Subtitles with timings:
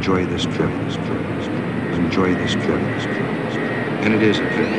[0.00, 0.70] enjoy this trip.
[1.92, 2.80] Enjoy this trip.
[4.02, 4.70] And it is a trip.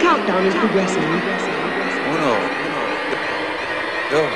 [0.00, 1.02] Countdown is progressing.
[2.08, 2.32] Uno,
[4.10, 4.32] dos,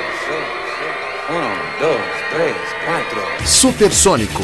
[1.29, 2.05] uno, dos,
[2.35, 2.55] três,
[2.85, 3.47] quatro.
[3.47, 4.43] Supersônico.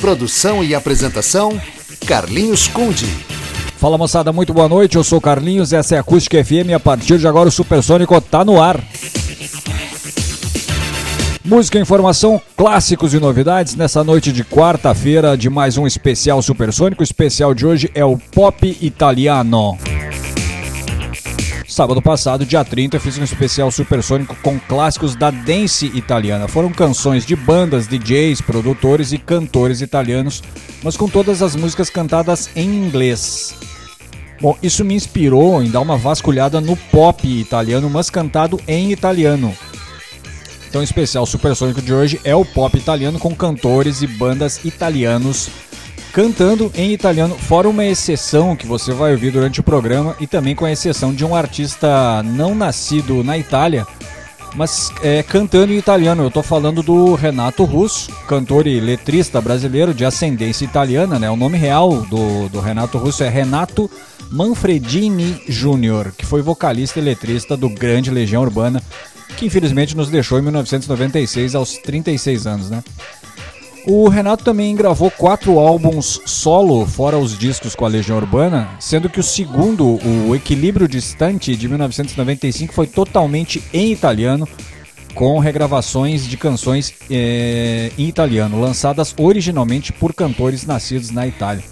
[0.00, 1.60] Produção e apresentação:
[2.06, 3.06] Carlinhos Conde.
[3.78, 4.96] Fala moçada, muito boa noite.
[4.96, 7.52] Eu sou o Carlinhos, essa é a Acústica FM e a partir de agora o
[7.52, 8.80] Supersônico tá no ar.
[11.52, 17.02] Música, informação, clássicos e novidades nessa noite de quarta-feira de mais um especial Supersônico.
[17.02, 19.76] O especial de hoje é o Pop Italiano.
[21.68, 26.48] Sábado passado, dia 30, eu fiz um especial supersônico com clássicos da dance italiana.
[26.48, 30.42] Foram canções de bandas, DJs, produtores e cantores italianos,
[30.82, 33.54] mas com todas as músicas cantadas em inglês.
[34.40, 39.54] Bom, isso me inspirou em dar uma vasculhada no pop italiano, mas cantado em italiano.
[40.72, 45.50] Então, o especial supersônico de hoje é o pop italiano com cantores e bandas italianos
[46.14, 50.54] cantando em italiano, fora uma exceção que você vai ouvir durante o programa e também
[50.54, 53.86] com a exceção de um artista não nascido na Itália,
[54.54, 56.22] mas é, cantando em italiano.
[56.22, 61.30] Eu estou falando do Renato Russo, cantor e letrista brasileiro de ascendência italiana, né?
[61.30, 63.90] O nome real do, do Renato Russo é Renato
[64.30, 68.82] Manfredini Jr., que foi vocalista e letrista do grande Legião Urbana,
[69.36, 72.82] que infelizmente nos deixou em 1996 aos 36 anos, né?
[73.84, 79.10] O Renato também gravou quatro álbuns solo, fora os discos com a Legião Urbana, sendo
[79.10, 84.48] que o segundo, o Equilíbrio Distante, de 1995, foi totalmente em italiano,
[85.16, 91.64] com regravações de canções é, em italiano, lançadas originalmente por cantores nascidos na Itália.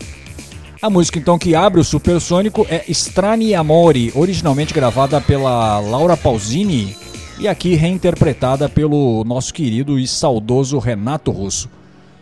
[0.83, 6.97] A música então que abre o Supersônico é Strani Amori, originalmente gravada pela Laura Pausini
[7.41, 11.71] e aqui reinterpretada pelo nosso querido e saudoso Renato Russo.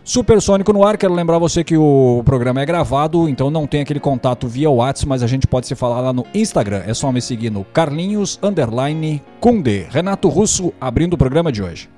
[0.04, 3.98] Supersônico no ar, quero lembrar você que o programa é gravado, então não tem aquele
[3.98, 6.84] contato via WhatsApp, mas a gente pode se falar lá no Instagram.
[6.86, 9.88] É só me seguir no Carlinhos Underline Kunde.
[9.90, 11.90] Renato Russo abrindo o programa de hoje.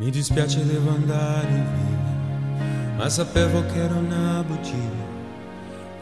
[0.00, 5.03] Mi dispiace devo andare via, ma sapevo che era una bugia.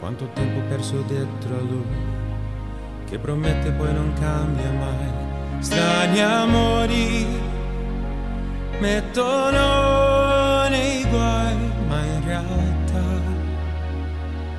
[0.03, 1.85] Quanto tempo perso dietro a lui
[3.09, 5.63] che promette poi non cambia mai.
[5.63, 7.25] Strani amori
[8.81, 11.55] mettono nei guai,
[11.87, 13.01] ma in realtà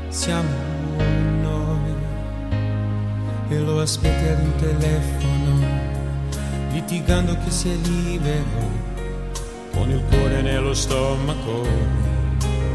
[0.08, 0.48] siamo
[1.42, 1.94] noi.
[3.50, 5.58] E lo aspetti ad un telefono,
[6.70, 8.70] litigando che sei libero,
[9.74, 11.66] con il cuore nello stomaco,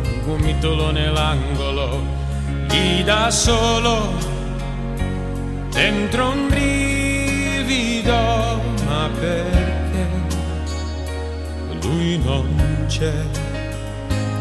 [0.04, 2.19] un gomitolo nell'angolo,
[2.70, 4.14] gli da solo
[5.72, 8.14] dentro un brivido,
[8.86, 10.08] ma perché
[11.82, 13.14] lui non c'è?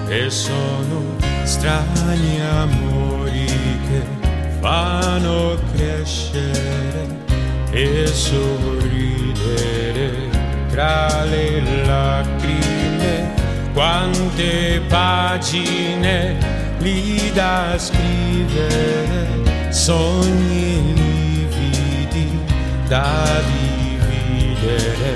[0.09, 4.03] E sono strani amori che
[4.61, 7.17] fanno crescere
[7.71, 9.29] e sorridere
[10.71, 13.35] tra le lacrime.
[13.73, 19.27] Quante pagine lì da scrivere
[19.71, 20.99] sogni
[22.89, 25.15] da dividere.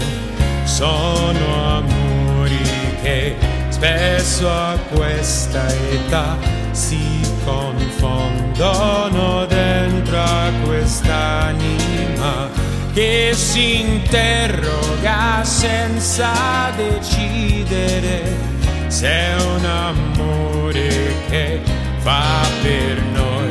[0.65, 2.61] Sono amori
[3.03, 3.35] che
[3.71, 6.37] spesso a questa età
[6.71, 12.49] si confondono dentro a quest'anima
[12.93, 18.52] che si interroga senza decidere
[18.93, 21.61] se è un amore che
[22.01, 23.51] fa per noi.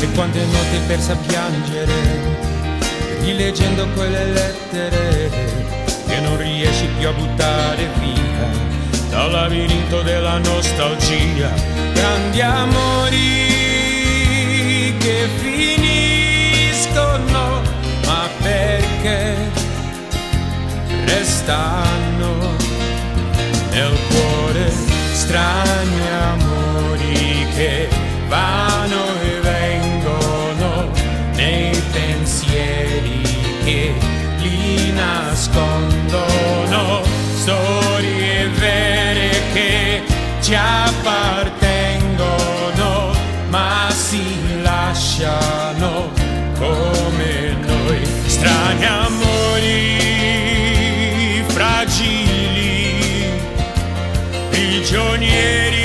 [0.00, 1.94] E quante notti persa a piangere
[3.22, 5.30] rileggendo quelle lettere
[6.06, 8.48] che non riesci più a buttare via
[9.08, 11.50] dal labirinto della nostalgia,
[11.94, 13.24] grandi amori
[14.98, 15.26] che
[16.68, 17.62] finiscono,
[18.04, 19.36] ma perché
[21.06, 22.45] restano
[23.76, 24.72] nel cuore
[25.12, 26.00] strani
[26.32, 27.88] amori che
[28.26, 30.90] vanno e vengono
[31.34, 33.20] nei pensieri
[33.64, 33.92] che
[34.38, 37.02] li nascondono,
[37.34, 40.02] storie vere che
[40.40, 43.12] ci appartengono,
[43.50, 46.10] ma si lasciano
[46.58, 49.44] come noi, strani amori
[51.48, 52.25] fragili,
[55.36, 55.75] it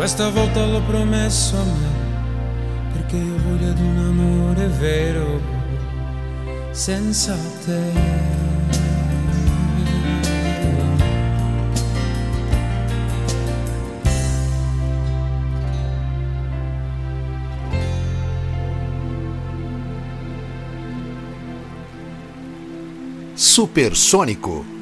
[0.00, 5.42] Questa volta l'ho promesso a me, perché io voglio di un amore vero,
[6.70, 7.36] senza
[7.66, 7.92] te.
[23.34, 24.79] Supersônico.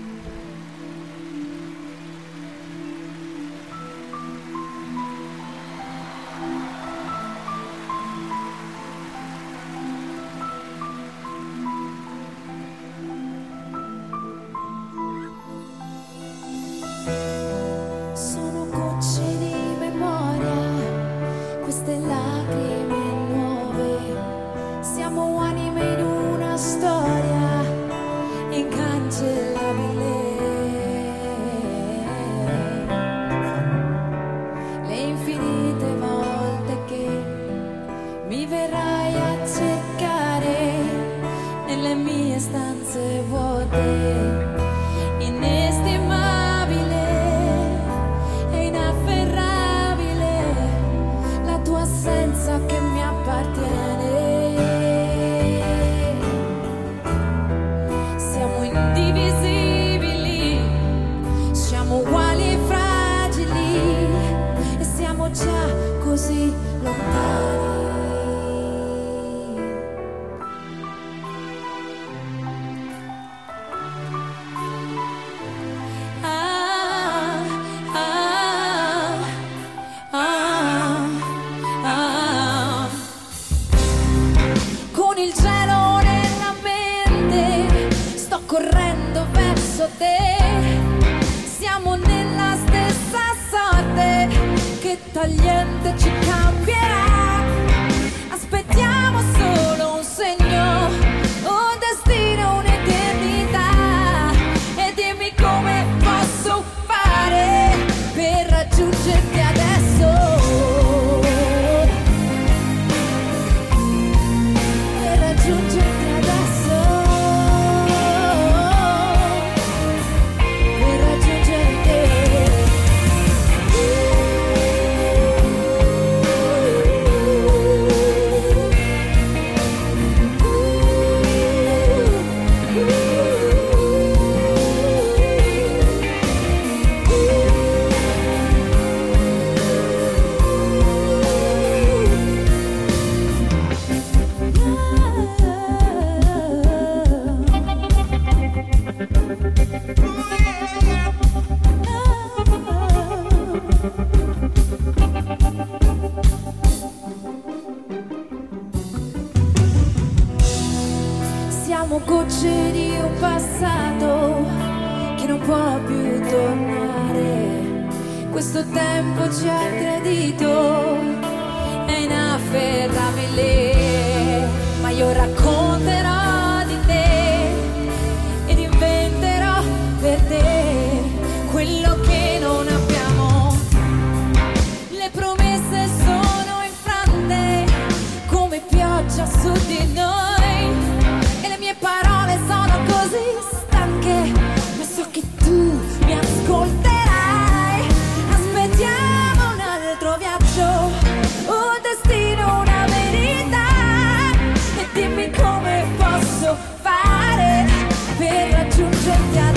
[208.78, 209.47] to take down.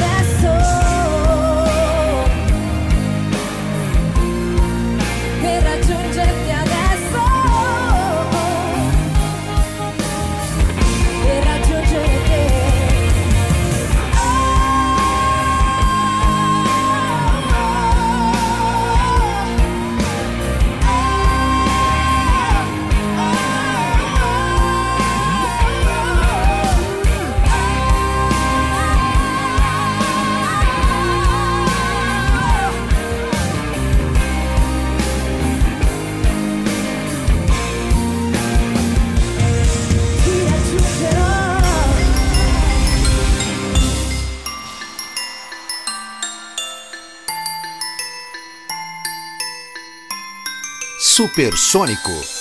[51.21, 52.40] Supersônico.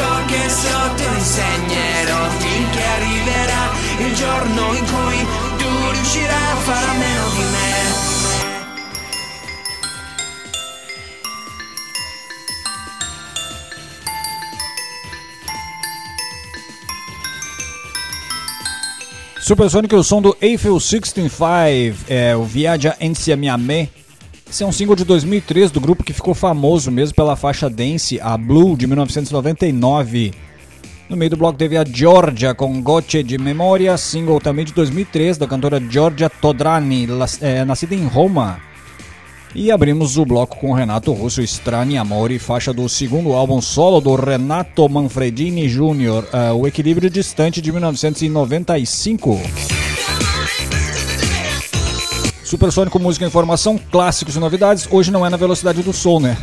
[0.00, 3.62] ciò che so ti insegnerò finché arriverà
[3.98, 5.26] il giorno in cui
[5.58, 7.68] tu riuscirai a fare a meno di me.
[19.40, 23.88] Supersonic, o som do Eiffel 65, é, o Viaja Insieme a Me,
[24.50, 28.20] esse é um single de 2003 do grupo que ficou famoso mesmo pela faixa dance,
[28.20, 30.32] a Blue, de 1999.
[31.08, 35.38] No meio do bloco teve a Georgia com Goce de Memória, single também de 2003
[35.38, 37.06] da cantora Georgia Todrani,
[37.40, 38.60] é, nascida em Roma.
[39.54, 44.16] E abrimos o bloco com Renato Russo Strani Amore, faixa do segundo álbum solo do
[44.16, 49.38] Renato Manfredini Jr., uh, é, O Equilíbrio Distante de 1995.
[52.50, 54.88] Supersônico, música, informação, clássicos e novidades.
[54.90, 56.36] Hoje não é na velocidade do som, né?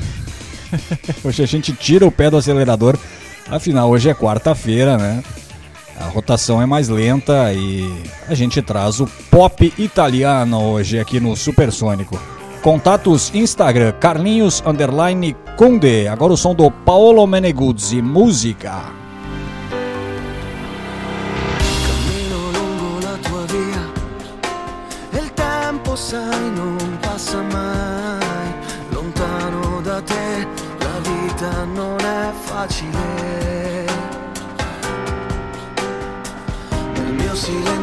[1.21, 2.97] hoje a gente tira o pé do acelerador.
[3.51, 5.21] Afinal, hoje é quarta-feira, né?
[5.99, 7.93] A rotação é mais lenta e
[8.25, 12.17] a gente traz o pop italiano hoje aqui no Supersônico.
[12.61, 16.07] Contatos Instagram, Carlinhos Underline Conde.
[16.07, 19.06] Agora o som do Paolo Meneguzzi, música.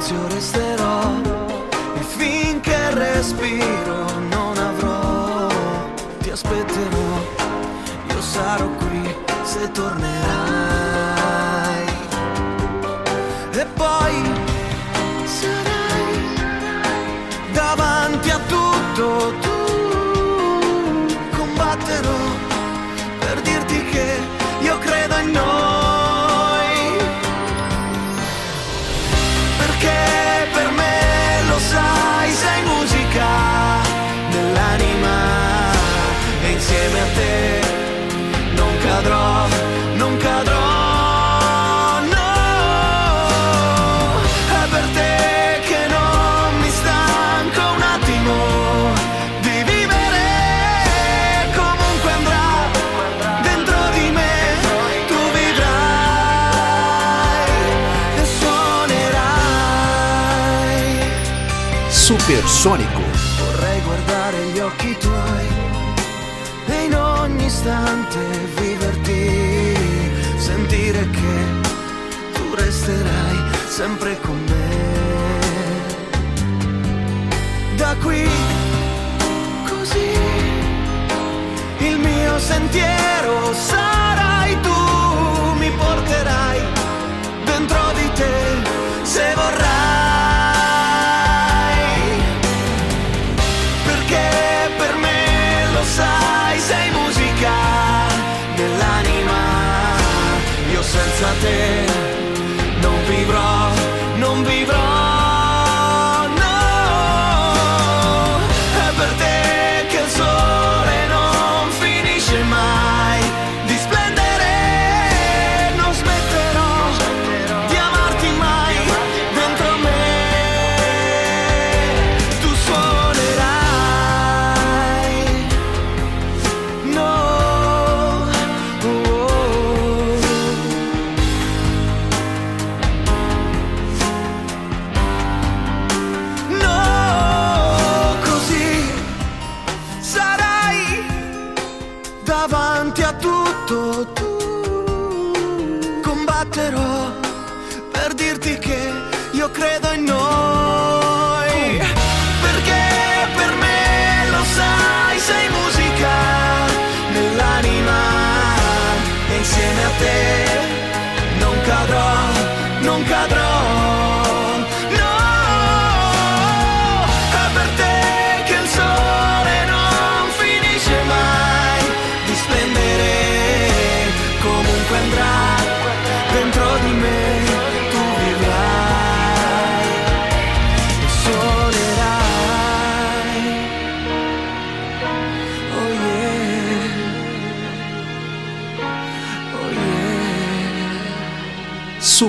[0.04, 1.20] Silenzio resterò
[1.94, 5.48] e finché respiro non avrò,
[6.20, 7.22] ti aspetterò,
[8.08, 10.12] io sarò qui se tornerai.
[13.52, 14.14] E poi
[15.24, 16.34] sarai
[17.52, 19.53] davanti a tutto, tu
[39.04, 39.46] cadrò,
[39.96, 40.62] non cadrò.
[42.14, 42.22] No,
[44.48, 48.34] è per te che non mi stanco un attimo
[49.40, 50.26] di vivere
[51.54, 52.48] comunque andrà
[53.42, 54.32] dentro di me
[55.08, 56.42] tu vivrai
[58.16, 59.42] e suonerai
[61.88, 63.03] Supersônico.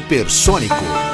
[0.05, 1.04] Supersônico.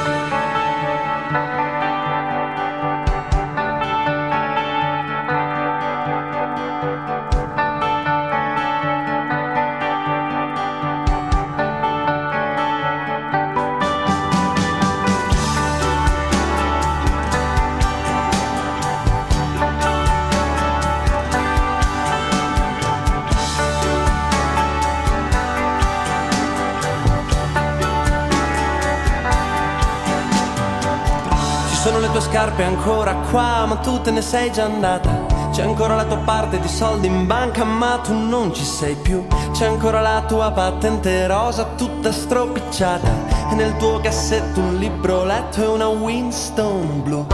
[32.62, 35.10] Scarpe ancora qua, ma tu te ne sei già andata.
[35.52, 39.26] C'è ancora la tua parte di soldi in banca, ma tu non ci sei più.
[39.52, 43.10] C'è ancora la tua patente rosa, tutta stropicciata.
[43.52, 47.26] E nel tuo cassetto un libro letto e una Winston blu.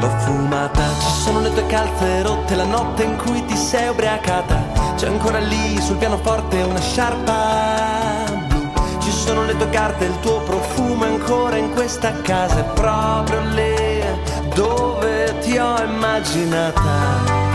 [0.00, 4.94] L'ho fumata, ci sono le tue calze rotte la notte in cui ti sei ubriacata.
[4.96, 7.75] C'è ancora lì sul pianoforte una sciarpa
[9.26, 14.00] sono le tue carte, il tuo profumo ancora in questa casa, è proprio lì
[14.54, 17.45] dove ti ho immaginata.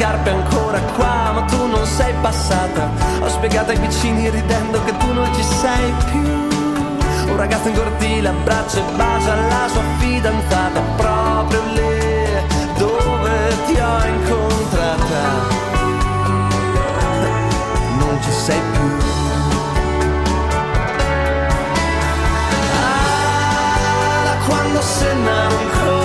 [0.00, 2.90] Scarpe ancora qua, ma tu non sei passata.
[3.20, 7.30] Ho spiegato ai vicini ridendo che tu non ci sei più.
[7.30, 11.98] Un ragazzo in cortile abbraccia e bacia la sua fidanzata proprio lì
[12.78, 15.22] dove ti ho incontrata.
[17.98, 18.88] Non ci sei più.
[22.82, 25.99] Ah, quando se non corre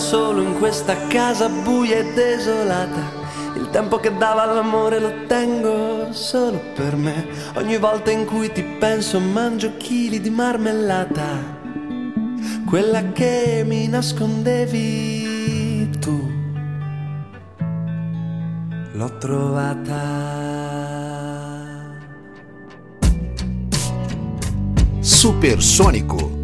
[0.00, 3.18] solo in questa casa buia e desolata.
[3.54, 7.26] Il tempo che dava all'amore lo tengo solo per me.
[7.56, 11.58] Ogni volta in cui ti penso mangio chili di marmellata.
[12.66, 16.32] Quella che mi nascondevi tu.
[18.92, 19.98] L'ho trovata.
[25.00, 26.39] Supersônico.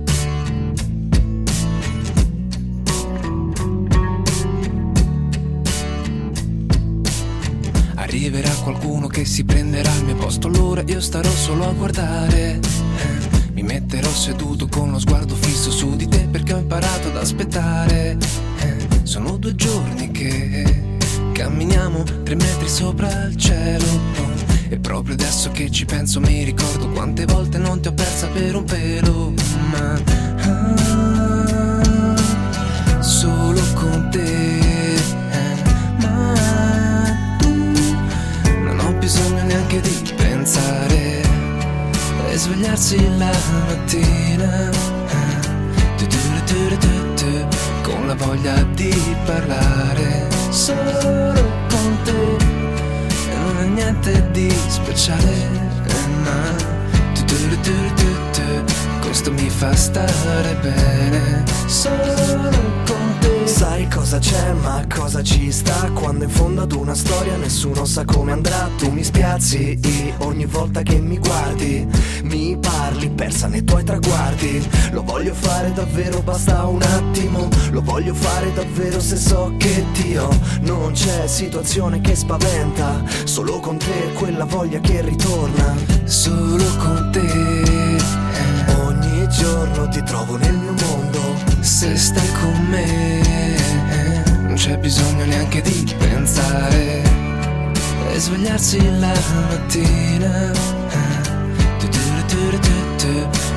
[8.16, 12.58] Arriverà qualcuno che si prenderà il mio posto, allora io starò solo a guardare.
[13.52, 18.16] Mi metterò seduto con lo sguardo fisso su di te perché ho imparato ad aspettare.
[19.02, 20.96] Sono due giorni che
[21.32, 23.84] camminiamo tre metri sopra il cielo.
[24.70, 28.56] E proprio adesso che ci penso mi ricordo quante volte non ti ho persa per
[28.56, 29.34] un pelo.
[29.72, 30.00] Ma
[30.40, 32.16] ah,
[33.02, 34.25] solo con te.
[39.76, 41.22] Neanche di pensare
[42.30, 43.32] e svegliarsi la
[43.68, 44.94] mattina.
[47.82, 52.36] Con la voglia di parlare solo con te.
[53.30, 55.32] E non è niente di speciale
[55.86, 56.06] eh,
[59.06, 61.44] questo mi fa stare bene.
[61.66, 62.50] Solo
[62.84, 63.46] con te.
[63.46, 65.90] Sai cosa c'è, ma cosa ci sta?
[65.94, 68.68] Quando in fondo ad una storia nessuno sa come andrà.
[68.76, 71.86] Tu mi spiazzi e ogni volta che mi guardi
[72.24, 74.68] Mi parli persa nei tuoi traguardi.
[74.90, 77.48] Lo voglio fare davvero, basta un attimo.
[77.70, 80.28] Lo voglio fare davvero se so che Dio
[80.62, 83.04] Non c'è situazione che spaventa.
[83.24, 85.76] Solo con te quella voglia che ritorna.
[86.04, 87.86] Solo con te
[89.36, 91.20] giorno ti trovo nel mio mondo
[91.60, 97.02] Se stai con me eh, non c'è bisogno neanche di pensare
[98.12, 99.12] e svegliarsi la
[99.50, 101.14] mattina eh,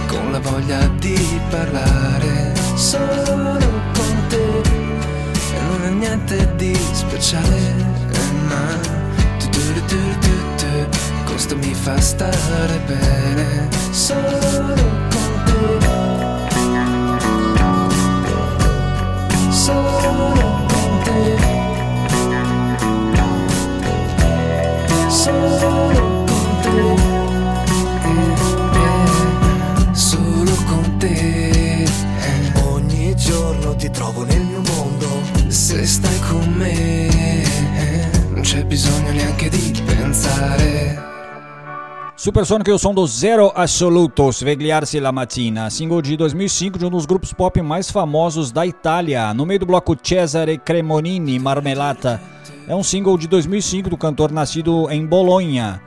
[0.07, 1.17] con la voglia di
[1.49, 3.57] parlare solo
[3.93, 4.61] con te
[5.55, 8.97] e non è niente di speciale eh, ma
[11.25, 15.08] questo mi fa stare bene solo
[38.69, 41.18] bisogno neanche di pensare
[42.19, 46.89] Supersônico e o som do Zero Assoluto, Svegliarsi la Mattina, single de 2005 de um
[46.89, 49.33] dos grupos pop mais famosos da Itália.
[49.33, 52.21] No meio do bloco Cesare Cremonini, Marmelata,
[52.67, 55.81] é um single de 2005 do cantor nascido em Bolonha.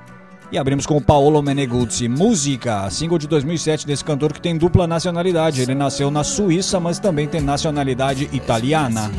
[0.51, 4.87] E abrimos com o Paolo Meneguzzi, Música, single de 2007 desse cantor que tem dupla
[4.87, 5.61] nacionalidade.
[5.61, 9.11] Ele nasceu na Suíça, mas também tem nacionalidade italiana.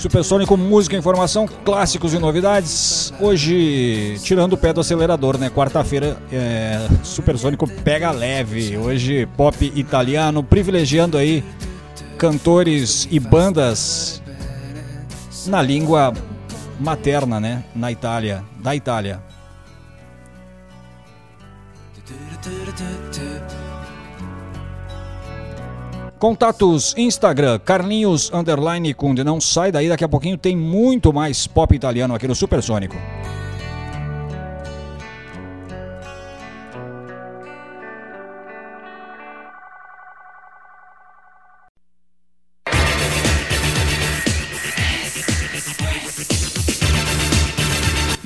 [0.00, 3.12] Supersônico, música, informação, clássicos e novidades.
[3.20, 5.50] Hoje, tirando o pé do acelerador, né?
[5.50, 8.78] Quarta-feira, é, Supersônico pega leve.
[8.78, 11.44] Hoje, pop italiano, privilegiando aí
[12.16, 14.22] cantores e bandas
[15.46, 16.14] na língua
[16.80, 17.62] materna, né?
[17.76, 19.22] Na Itália, da Itália.
[26.20, 29.24] Contatos Instagram, Carlinhos Underline Kunde.
[29.24, 32.94] Não sai daí, daqui a pouquinho tem muito mais pop italiano aqui no Supersônico.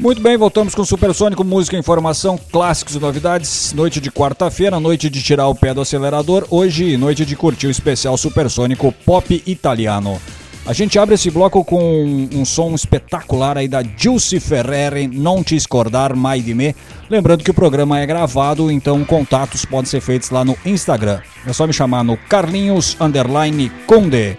[0.05, 3.73] Muito bem, voltamos com Supersônico, música, informação, clássicos e novidades.
[3.73, 6.47] Noite de quarta-feira, noite de tirar o pé do acelerador.
[6.51, 10.21] Hoje, noite de curtir o especial Supersônico Pop Italiano.
[10.67, 15.57] A gente abre esse bloco com um som espetacular aí da Giussi Ferreri, Não Te
[15.57, 16.77] Escordar Mai di Me.
[17.09, 21.21] Lembrando que o programa é gravado, então contatos podem ser feitos lá no Instagram.
[21.47, 24.37] É só me chamar no Carlinhos Underline Conde.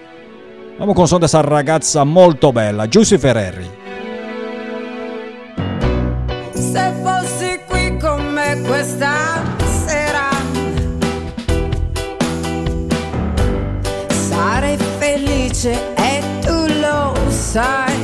[0.78, 3.85] Vamos com o som dessa ragazza molto bella, Giussi Ferreri.
[6.76, 9.42] Se fossi qui con me questa
[9.86, 10.28] sera,
[14.10, 17.95] sarei felice e tu lo sai.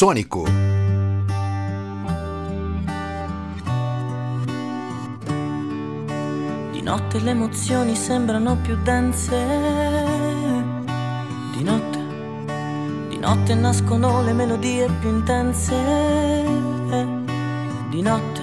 [0.00, 0.44] Supersônico.
[6.70, 9.36] Di notte le emozioni sembrano più dense.
[11.54, 11.98] Di notte,
[13.10, 15.74] di notte nascono le melodie più intense.
[17.90, 18.40] Di notte.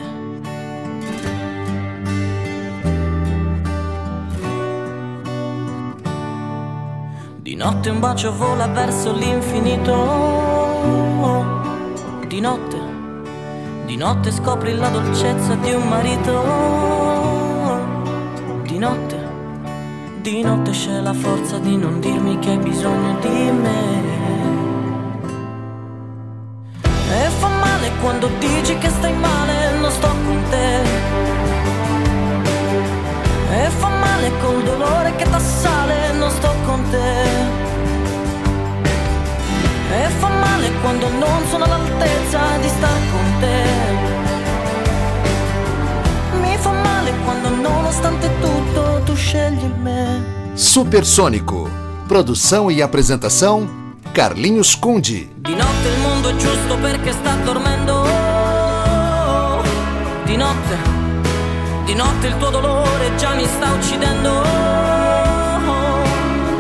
[7.41, 10.47] Di notte un bacio vola verso l'infinito
[12.38, 12.78] di notte,
[13.88, 16.43] di notte scopri la dolcezza di un marito.
[18.62, 19.28] Di notte,
[20.21, 24.02] di notte c'è la forza di non dirmi che hai bisogno di me.
[26.84, 30.82] E fa male quando dici che stai male, non sto con te.
[33.52, 37.37] E fa male col dolore che t'assale, non sto con te.
[40.82, 43.63] Quando non sono all'altezza di star con te.
[46.42, 50.24] Mi fa male quando nonostante tutto tu scegli me.
[50.54, 51.70] Supersônico.
[52.08, 53.68] Produção e apresentação:
[54.13, 55.30] Carlinhos Conde.
[55.36, 58.06] Di notte il mondo è giusto perché sta dormendo.
[60.24, 60.78] Di notte,
[61.86, 64.42] di notte il tuo dolore già mi sta uccidendo.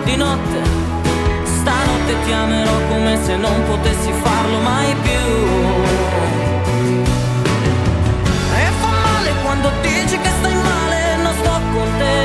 [0.03, 0.56] Di notte,
[2.23, 5.23] ti amerò come se non potessi farlo mai più.
[8.55, 12.15] E fa male quando dici che stai male, non sto con te.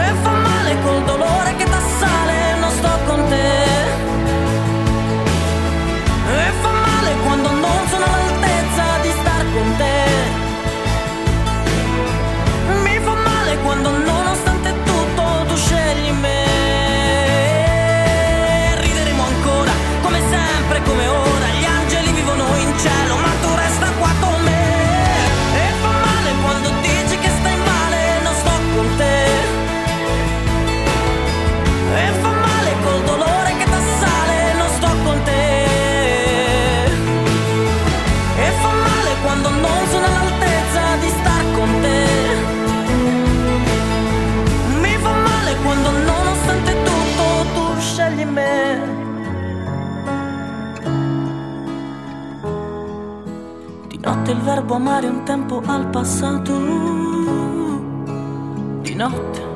[0.00, 3.50] E fa male col dolore che t'assale, non sto con te.
[6.40, 9.96] E fa male quando non sono all'altezza di star con te.
[12.82, 13.97] Mi fa male quando nonostante
[54.38, 56.52] il verbo amare un tempo al passato.
[58.82, 59.46] Di notte.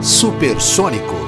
[0.00, 1.25] Supersônico.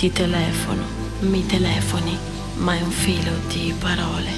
[0.00, 0.82] Ti telefono,
[1.18, 2.16] mi telefoni,
[2.54, 4.30] ma è un filo di parole.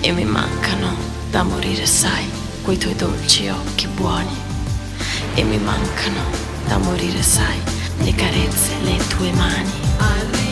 [0.00, 0.94] E mi mancano
[1.30, 2.26] da morire, sai,
[2.60, 4.36] quei tuoi dolci occhi buoni.
[5.32, 6.20] E mi mancano
[6.66, 7.58] da morire, sai,
[8.00, 10.47] le carezze, le tue mani.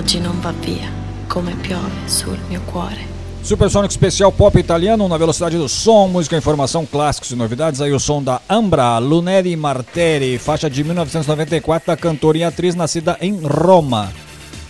[0.00, 0.90] Oggi non va via,
[1.26, 3.18] come piove sul mio cuore.
[3.42, 7.82] Supersônico especial pop italiano na velocidade do som, música, informação, clássicos e novidades.
[7.82, 13.18] Aí o som da Ambra Luneri Marteri, faixa de 1994 da cantora e atriz nascida
[13.20, 14.10] em Roma.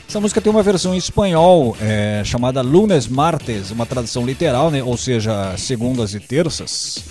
[0.08, 4.82] Essa música tem uma versão em espanhol é, chamada Lunes Martes, uma tradução literal, né?
[4.82, 7.04] ou seja, segundas e terças.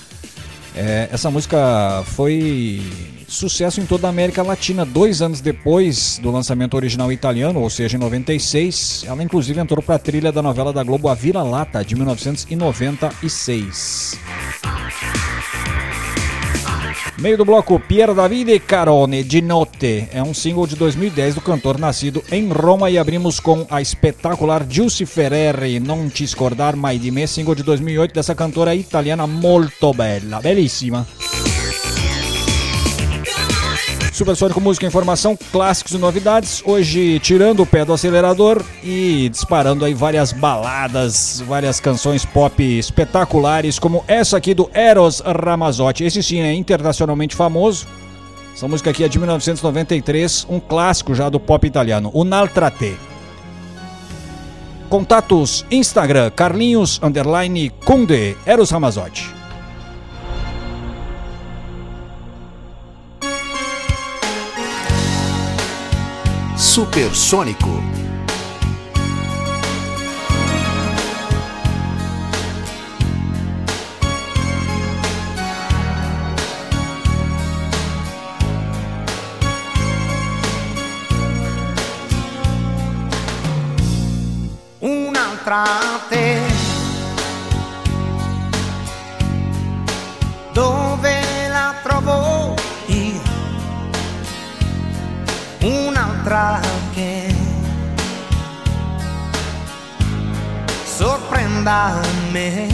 [0.75, 2.81] É, essa música foi
[3.27, 7.97] sucesso em toda a América Latina dois anos depois do lançamento original italiano, ou seja,
[7.97, 9.03] em 96.
[9.07, 14.17] Ela inclusive entrou para a trilha da novela da Globo A Vira Lata, de 1996.
[17.19, 21.77] Meio do bloco Pier Davide Carone de Notte é um single de 2010 do cantor
[21.77, 27.11] nascido em Roma e abrimos com a espetacular Giussi Ferreri Non Ti Scordar Mai di
[27.11, 31.05] Me, single de 2008 dessa cantora italiana molto bella, bellissima.
[34.19, 36.61] Supersônico Música, Informação, clássicos e novidades.
[36.65, 43.79] Hoje tirando o pé do acelerador e disparando aí várias baladas, várias canções pop espetaculares,
[43.79, 46.03] como essa aqui do Eros Ramazzotti.
[46.03, 47.87] Esse sim é internacionalmente famoso.
[48.53, 52.97] Essa música aqui é de 1993, um clássico já do pop italiano, Un'altra te.
[54.89, 59.38] Contatos Instagram, Carlinhos, underline, Kunde, Eros Ramazzotti.
[66.59, 67.81] Supersônico.
[84.81, 85.63] un'altra
[86.09, 86.18] te.
[96.39, 96.61] Un'altra
[96.93, 97.35] che
[100.85, 101.99] sorprenda
[102.31, 102.67] me.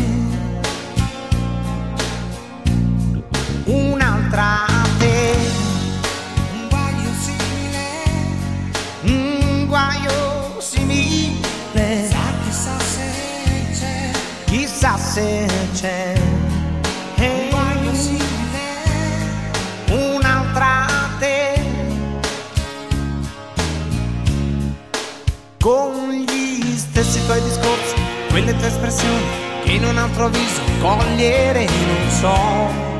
[3.64, 4.68] Un'altra
[5.00, 5.36] te.
[6.52, 7.88] Un guaio simile.
[9.02, 12.10] Un guaio simile.
[12.44, 13.10] Chissà se
[13.74, 14.12] c'è.
[14.46, 16.15] Chissà se c'è.
[28.46, 29.24] Quelle tue espressioni
[29.64, 32.94] che in un altro viso cogliere non so.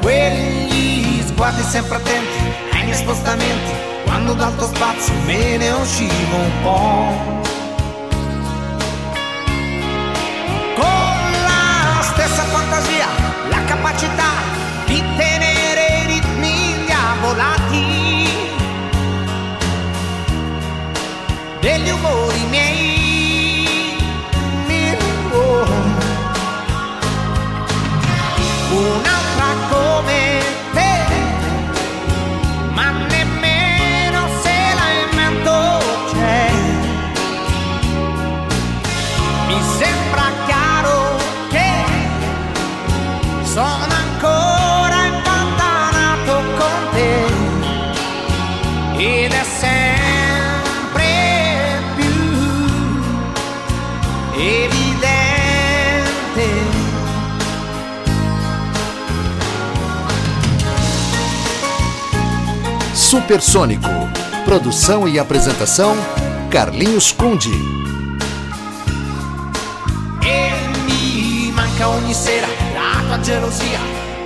[0.00, 2.38] Quegli sguardi sempre attenti
[2.74, 3.72] ai miei spostamenti,
[4.04, 7.55] quando dal tuo spazio me ne uscivo un po'.
[21.66, 22.75] Degli umori miei.
[63.16, 63.88] Supersônico.
[64.44, 65.96] Produção e apresentação:
[66.50, 67.48] Carlinhos Conde.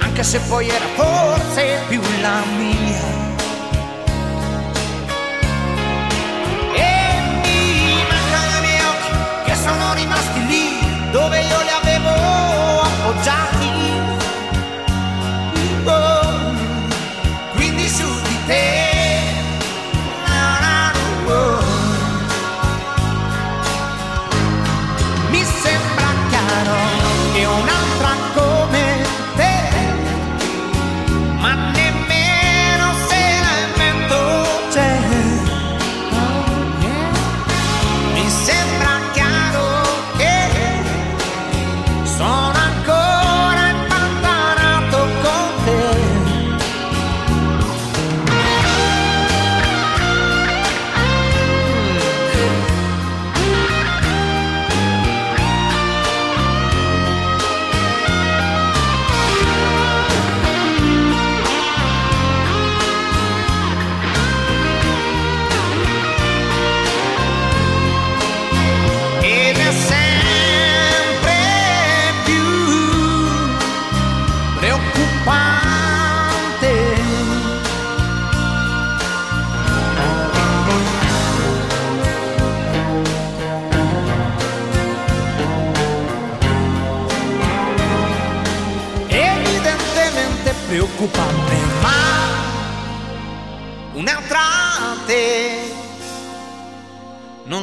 [0.03, 2.70] Anche se poi era forse più la mia.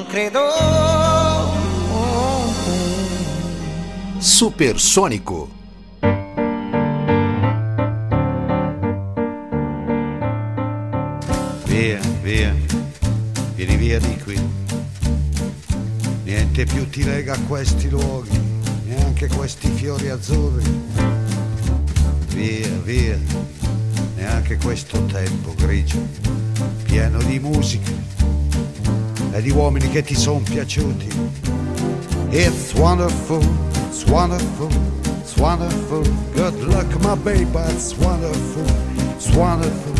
[0.07, 0.39] Credo.
[4.19, 5.49] Supersônico.
[11.65, 12.55] Via, via,
[13.55, 14.39] vieni via di qui.
[16.23, 18.39] Niente più ti lega a questi luoghi,
[18.85, 20.85] neanche questi fiori azzurri.
[22.29, 23.19] Via, via,
[24.15, 25.99] neanche questo tempo grigio,
[26.83, 28.16] pieno di musica
[29.37, 31.07] e di uomini che ti piaciuti.
[32.31, 33.43] It's wonderful,
[33.87, 34.69] it's wonderful,
[35.21, 36.01] it's wonderful.
[36.33, 38.65] Good luck, my baby, it's wonderful,
[39.15, 39.93] it's wonderful,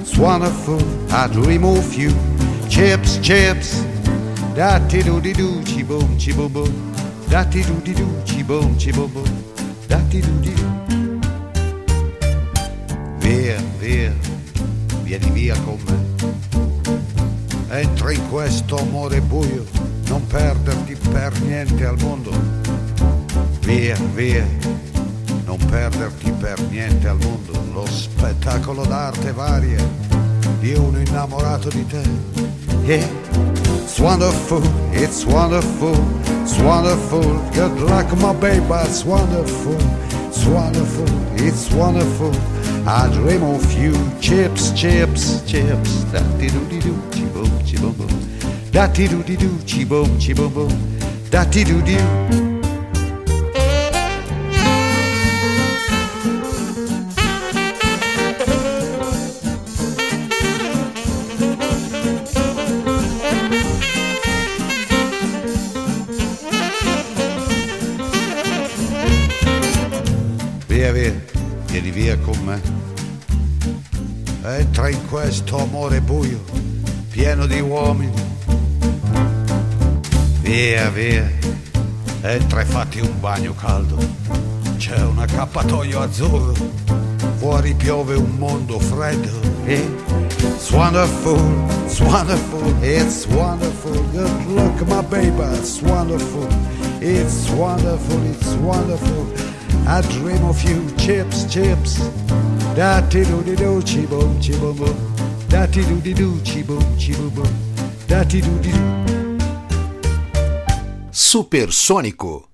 [0.00, 0.82] it's wonderful.
[1.12, 2.12] I dream of you.
[2.68, 3.84] Chips, chips.
[4.54, 6.92] Da ti do di do, chi boom, chi boom boom.
[7.28, 9.44] Da ti do di do, chi boom, chi boom boom.
[9.86, 10.68] Da ti do di do.
[13.18, 14.12] Via, via,
[15.04, 15.99] vieni via con me.
[17.80, 19.64] Entra in questo amore buio,
[20.08, 22.30] non perderti per niente al mondo.
[23.60, 24.46] Via, via,
[25.46, 27.52] non perderti per niente al mondo.
[27.72, 29.82] Lo spettacolo d'arte varia
[30.58, 32.02] di uno innamorato di te.
[32.84, 33.08] Yeah.
[33.82, 34.62] It's wonderful,
[34.92, 35.96] it's wonderful,
[36.42, 37.40] it's wonderful.
[37.52, 39.78] Good luck, my baby, it's wonderful,
[40.28, 42.34] it's wonderful, it's wonderful.
[42.86, 46.04] I dream of you, chips, chips, chips.
[46.12, 46.50] Da ti
[47.92, 48.70] boom, boom.
[48.70, 50.76] Da ti do di do, chi boom, chi boom boom.
[51.28, 52.59] Da ti do do.
[83.30, 83.96] Bagno caldo.
[84.76, 86.52] C'è un accappatoio azzurro,
[87.36, 89.30] fuori piove un mondo freddo.
[89.66, 89.88] E
[90.38, 91.38] It's wonderful,
[91.84, 93.92] it's wonderful, it's wonderful.
[94.10, 96.48] Good luck, my baby, it's wonderful,
[97.00, 99.26] it's wonderful, it's wonderful.
[99.86, 102.00] I dream of you, chips, chips.
[102.74, 104.96] Da ti do di do, chi boom, chi boom boom.
[105.46, 107.52] Da ti do di do, chi boom, chi boom boom.
[108.08, 109.38] Da ti do di do.
[111.10, 112.49] Supersônico.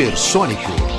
[0.00, 0.89] Supersônico.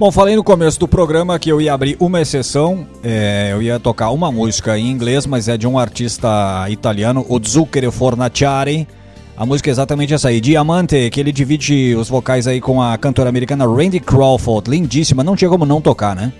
[0.00, 3.78] Bom, falei no começo do programa que eu ia abrir uma exceção, é, eu ia
[3.78, 8.88] tocar uma música em inglês, mas é de um artista italiano, o Zucchero Fornaciari.
[9.36, 12.96] A música é exatamente essa aí, Diamante, que ele divide os vocais aí com a
[12.96, 16.32] cantora americana Randy Crawford, lindíssima, não tinha como não tocar, né?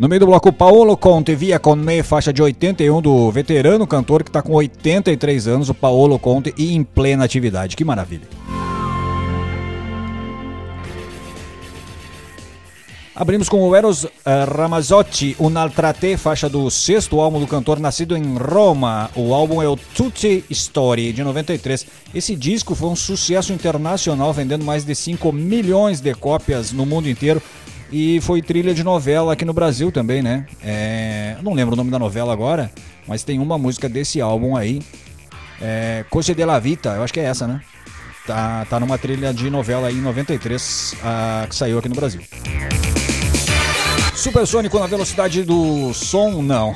[0.00, 4.24] No meio do bloco, Paolo Conte, Via Con Me, faixa de 81 do veterano cantor
[4.24, 7.76] que está com 83 anos, o Paolo Conte, e em plena atividade.
[7.76, 8.26] Que maravilha.
[13.20, 18.16] Abrimos com o Eros eh, Ramazzotti, Un'altra te, faixa do sexto álbum do cantor nascido
[18.16, 19.10] em Roma.
[19.14, 21.86] O álbum é o Tutti Story, de 93.
[22.14, 27.10] Esse disco foi um sucesso internacional, vendendo mais de 5 milhões de cópias no mundo
[27.10, 27.42] inteiro.
[27.92, 30.46] E foi trilha de novela aqui no Brasil também, né?
[30.64, 32.72] É, não lembro o nome da novela agora,
[33.06, 34.80] mas tem uma música desse álbum aí.
[35.60, 37.60] É, Coche de la Vita, eu acho que é essa, né?
[38.26, 42.22] Tá, tá numa trilha de novela aí em 93 ah, que saiu aqui no Brasil.
[44.14, 46.74] Supersônico na velocidade do som, não.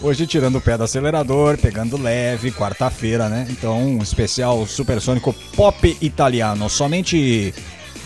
[0.00, 3.46] Hoje tirando o pé do acelerador, pegando leve, quarta-feira, né?
[3.48, 6.68] Então, um especial supersônico pop italiano.
[6.68, 7.54] Somente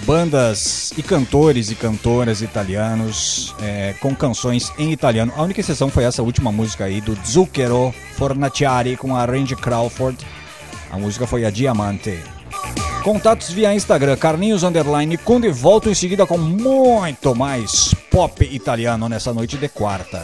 [0.05, 5.33] bandas e cantores e cantoras italianos é, com canções em italiano.
[5.37, 10.25] A única exceção foi essa última música aí do Zucchero Fornaciari com a Randy Crawford.
[10.91, 12.17] A música foi a Diamante.
[13.03, 15.49] Contatos via Instagram, Carlinhos Underline Conde.
[15.51, 20.23] Volto em seguida com muito mais pop italiano nessa noite de quarta.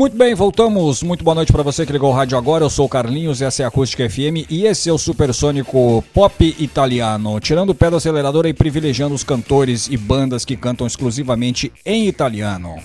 [0.00, 1.02] Muito bem, voltamos.
[1.02, 2.64] Muito boa noite para você que ligou o rádio agora.
[2.64, 6.56] Eu sou o Carlinhos, essa é a Acústica FM e esse é o supersônico pop
[6.58, 7.38] italiano.
[7.38, 12.08] Tirando o pé do acelerador e privilegiando os cantores e bandas que cantam exclusivamente em
[12.08, 12.76] italiano.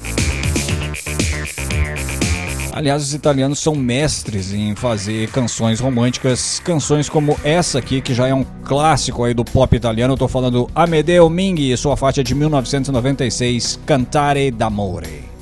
[2.74, 8.28] Aliás, os italianos são mestres em fazer canções românticas, canções como essa aqui, que já
[8.28, 10.16] é um clássico aí do pop italiano.
[10.16, 15.35] Eu tô falando Amedeo e sua faixa de 1996, Cantare d'amore.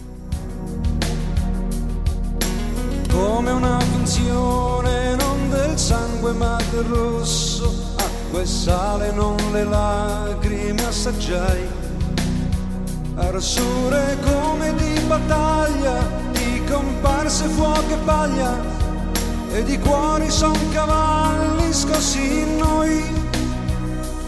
[6.90, 11.68] Rosso acqua e sale non le lacrime assaggiai.
[13.16, 15.94] Arsure come di battaglia
[16.32, 18.58] di comparse fuoco e paglia
[19.52, 23.04] e di cuori son cavalli scossi in noi.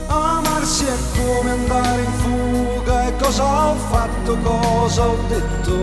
[0.08, 5.76] Amarsi è come andare in fuga e cosa ho fatto cosa ho detto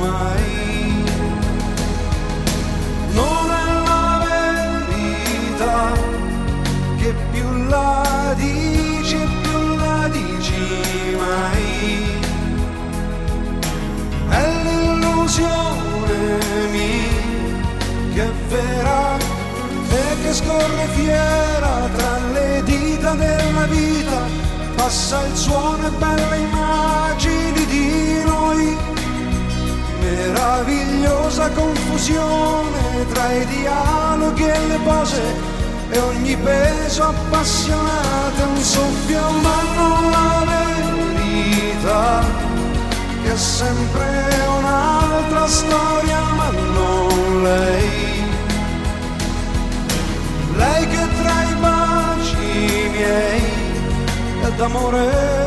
[0.00, 1.04] mai?
[3.12, 6.09] Non è la verità
[7.00, 12.18] che più la dici più la dici mai.
[14.28, 16.18] È l'illusione
[16.70, 17.00] mia
[18.14, 24.18] che è vera e che scorre fiera tra le dita della vita
[24.76, 28.76] passa il suono e belle immagini di noi.
[30.02, 35.59] Meravigliosa confusione tra i dialoghi e le pose
[35.90, 42.24] e ogni peso appassionato è un soffio ma non la verità
[43.22, 44.08] che è sempre
[44.58, 48.22] un'altra storia ma non lei
[50.56, 53.42] lei che tra i baci miei
[54.42, 55.44] è d'amore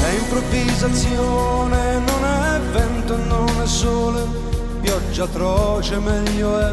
[0.00, 4.42] è improvvisazione non è vento non è sole
[4.82, 6.72] pioggia atroce meglio è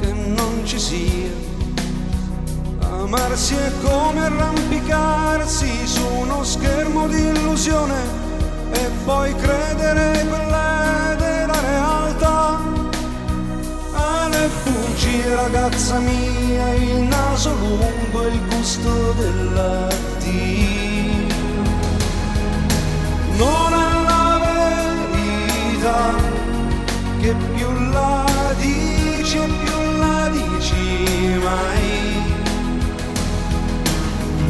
[0.00, 1.53] che non ci sia.
[3.04, 8.00] Amarsi è come arrampicarsi su uno schermo di illusione
[8.72, 12.60] e poi credere quella della realtà.
[13.92, 20.32] Ale bugie ragazza mia, il naso lungo e il gusto dell'addio.
[23.36, 24.40] Non è la
[25.12, 26.14] verità
[27.20, 28.24] che più la
[28.56, 31.93] dici e più la dici mai.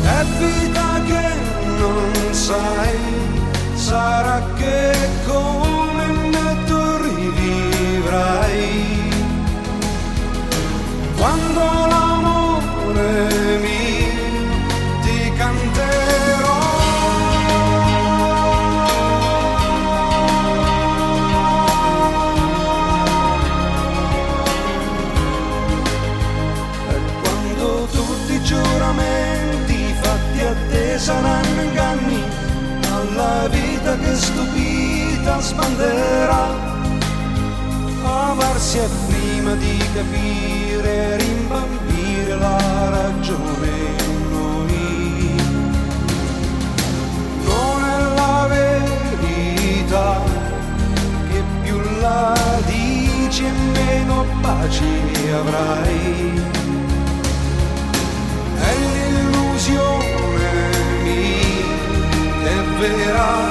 [0.05, 1.35] È vita che
[1.79, 2.99] non sai,
[3.75, 4.95] sarà che
[5.27, 8.63] come me tu rivivrai.
[11.17, 12.14] Quando l'amore
[31.05, 32.23] saranno inganni,
[32.91, 36.47] alla vita che stupita sbanderà.
[38.03, 43.69] Amarsi è prima di capire rimbambire la ragione
[44.09, 45.35] in noi.
[47.51, 50.23] Non è la verità
[51.29, 52.35] che più la
[52.65, 54.87] dici e meno pace
[55.35, 56.64] avrai.
[62.79, 63.49] Vera,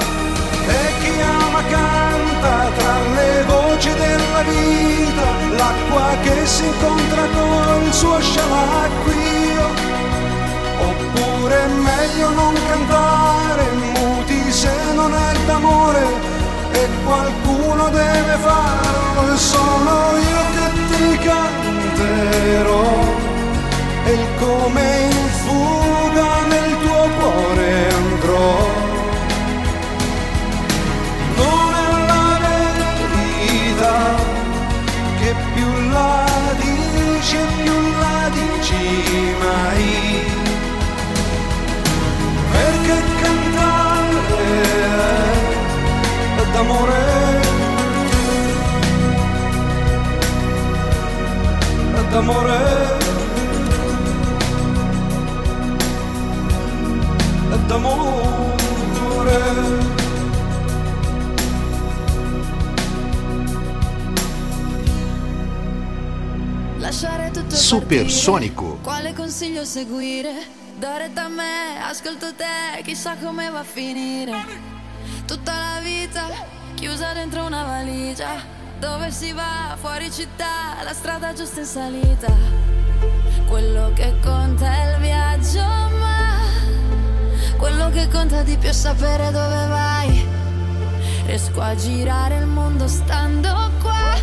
[0.67, 8.19] e chi ama canta tra le voci della vita, l'acqua che si incontra col suo
[8.19, 9.67] scialacquio.
[10.89, 16.05] Oppure è meglio non cantare muti se non è d'amore
[16.71, 22.83] e qualcuno deve farlo e sono io che ti canterò
[24.05, 25.92] e come in fuga
[52.13, 53.01] d'amore.
[57.65, 58.11] d'amore.
[66.77, 68.63] Lasciare tutto Supersonico.
[68.63, 68.81] partire.
[68.83, 70.61] Quale consiglio seguire?
[70.77, 74.33] Dare da me, ascolto te, chissà come va a finire.
[75.25, 76.29] Tutta la vita
[76.75, 78.52] chiusa dentro una valigia.
[78.83, 79.77] Dove si va?
[79.79, 82.27] Fuori città, la strada giusta in salita.
[83.47, 85.63] Quello che conta è il viaggio,
[85.99, 86.41] ma
[87.55, 90.27] quello che conta di più è sapere dove vai.
[91.25, 94.15] Riesco a girare il mondo stando qua.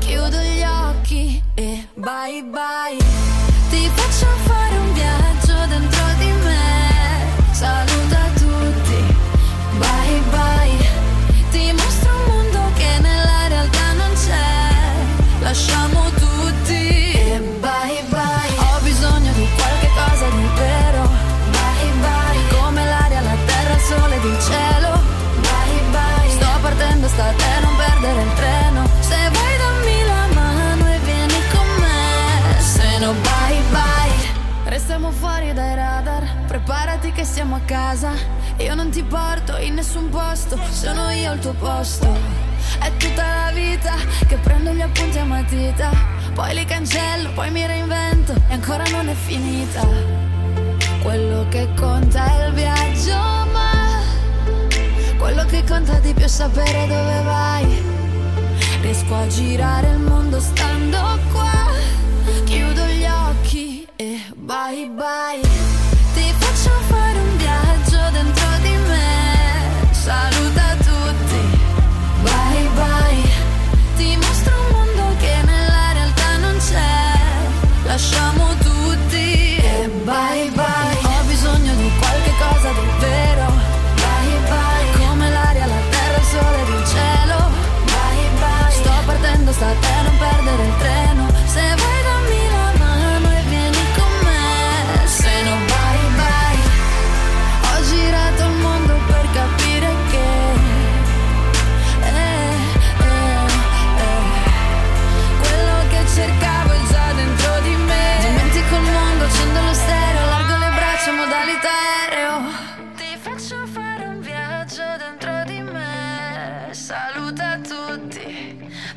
[0.00, 2.98] Chiudo gli occhi e bye bye.
[3.70, 4.53] Ti faccio fare
[37.24, 38.12] che siamo a casa.
[38.58, 40.58] Io non ti porto in nessun posto.
[40.70, 42.06] Sono io al tuo posto.
[42.78, 43.94] È tutta la vita
[44.28, 45.90] che prendo gli appunti a matita.
[46.34, 48.34] Poi li cancello, poi mi reinvento.
[48.48, 49.86] E ancora non è finita.
[51.02, 53.16] Quello che conta è il viaggio,
[53.52, 54.02] ma
[55.18, 57.82] quello che conta di più è sapere dove vai.
[58.82, 61.72] Riesco a girare il mondo stando qua.
[62.44, 65.73] Chiudo gli occhi e bye bye.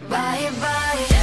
[0.07, 1.15] Bye bye.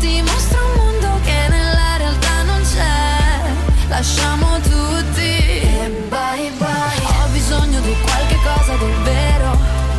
[0.00, 3.88] Ti mostro un mondo che nella realtà non c'è.
[3.88, 5.66] Lasciamo tutti
[6.08, 7.22] bye bye.
[7.22, 9.50] Ho bisogno di qualche cosa vero.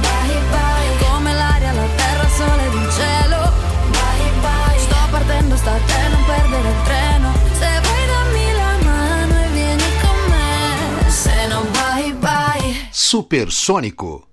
[0.02, 1.08] Bye bye.
[1.08, 3.52] Come l'aria, la terra, il sole ed il cielo.
[3.92, 4.80] Bye bye.
[4.80, 7.34] Sto partendo, sta a te, non perdere il treno.
[7.54, 11.10] Se vuoi dammi la mano e vieni con me.
[11.10, 12.88] Se no bye bye.
[12.92, 14.28] Supersonico.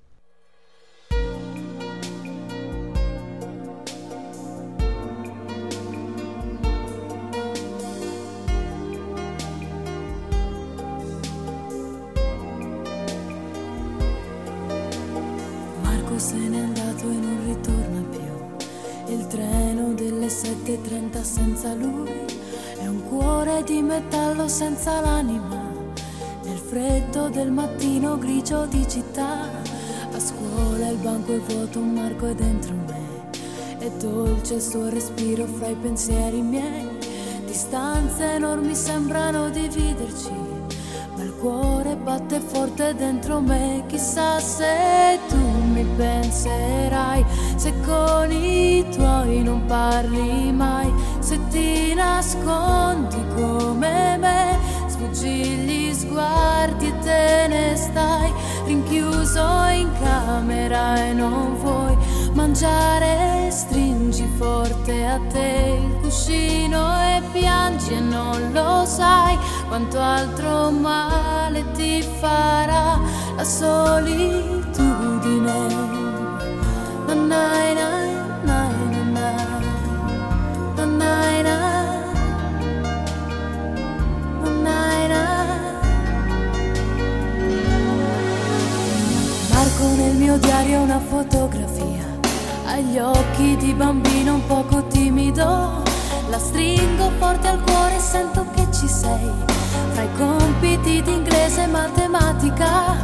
[35.56, 36.88] Fra i pensieri miei.
[37.46, 40.44] Distanze enormi sembrano dividerci
[41.16, 47.24] ma il cuore batte forte dentro me, chissà se tu mi penserai,
[47.54, 56.88] se con i tuoi non parli mai, se ti nascondi come me, sfuggi gli sguardi
[56.88, 58.32] e te ne stai,
[58.66, 61.93] rinchiuso in camera e non vuoi
[62.34, 70.70] mangiare, stringi forte a te il cuscino e piangi e non lo sai quanto altro
[70.70, 73.00] male ti farà
[73.36, 74.72] la solitudine.
[77.06, 77.94] Na na na.
[89.50, 91.83] Marco nel mio diario una fotografia
[92.84, 95.82] agli occhi di bambino un poco timido.
[96.28, 99.30] La stringo forte al cuore e sento che ci sei.
[99.92, 102.96] Fra i compiti di inglese e matematica,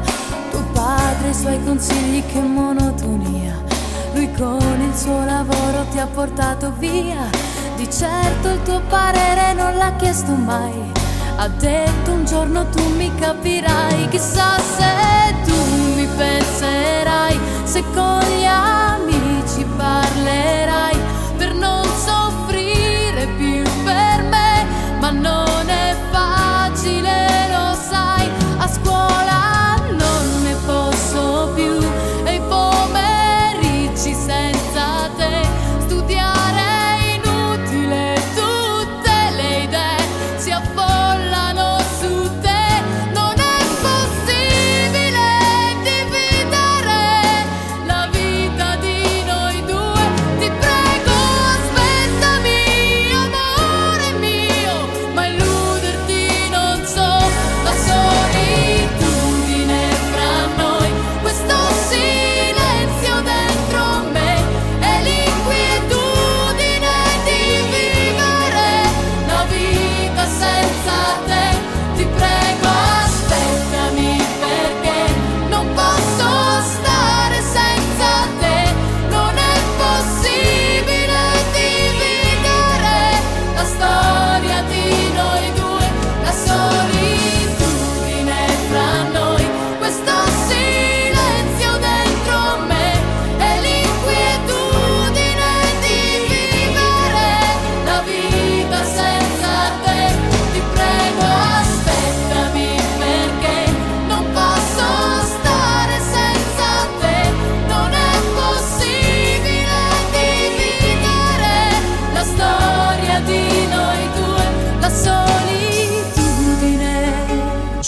[0.51, 3.63] tuo padre e i suoi consigli, che monotonia.
[4.13, 7.29] Lui con il suo lavoro ti ha portato via.
[7.77, 10.93] Di certo il tuo parere non l'ha chiesto mai.
[11.37, 18.45] Ha detto un giorno tu mi capirai, chissà se tu mi penserai, se con gli
[18.45, 18.90] amici
[20.51, 21.00] parlerai per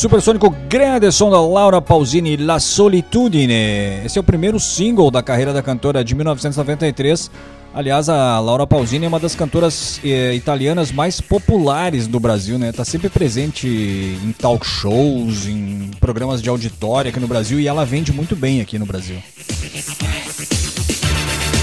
[0.03, 4.03] Supersônico, grande som da Laura Pausini, La Solitudine.
[4.05, 7.31] Esse é o primeiro single da carreira da cantora de 1993.
[7.73, 12.73] Aliás, a Laura Pausini é uma das cantoras eh, italianas mais populares do Brasil, né?
[12.73, 17.85] Tá sempre presente em talk shows, em programas de auditório aqui no Brasil e ela
[17.85, 19.23] vende muito bem aqui no Brasil.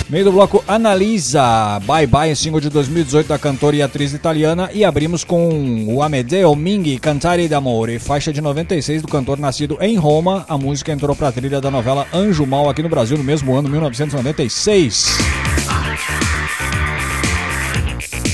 [0.09, 4.67] Meio do bloco Analisa, Bye Bye, single de 2018 da cantora e atriz italiana.
[4.73, 9.97] E abrimos com o Amedeo Minghi, Cantare d'Amore, faixa de 96 do cantor nascido em
[9.97, 10.47] Roma.
[10.49, 13.69] A música entrou pra trilha da novela Anjo Mal aqui no Brasil no mesmo ano,
[13.69, 15.05] 1996.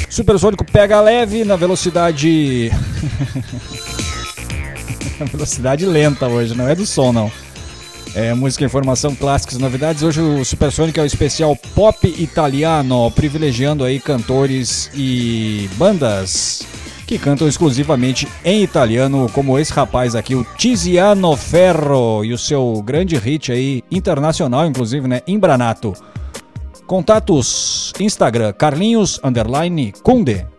[0.09, 2.71] Supersônico pega leve na velocidade.
[5.29, 7.29] velocidade lenta hoje, não é do som não.
[8.15, 10.01] É, música, informação, clássicos, novidades.
[10.01, 16.65] Hoje o Supersonic é o especial pop italiano, privilegiando aí cantores e bandas
[17.05, 22.81] que cantam exclusivamente em italiano, como esse rapaz aqui, o Tiziano Ferro, e o seu
[22.83, 25.91] grande hit aí, internacional inclusive, né, Imbranato.
[26.87, 30.54] Contatos, Instagram, Carlinhos, underline, Kunde.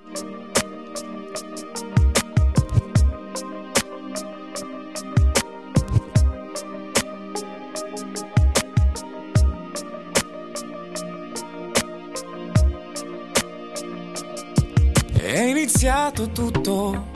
[15.87, 17.07] Iniziato tutto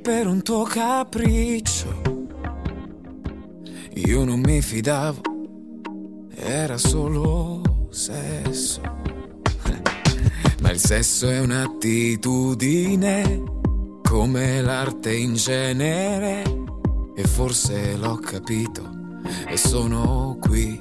[0.00, 2.00] per un tuo capriccio.
[3.92, 5.20] Io non mi fidavo,
[6.34, 7.60] era solo
[7.90, 8.80] sesso.
[10.62, 13.42] Ma il sesso è un'attitudine,
[14.02, 16.42] come l'arte in genere.
[17.14, 20.80] E forse l'ho capito e sono qui.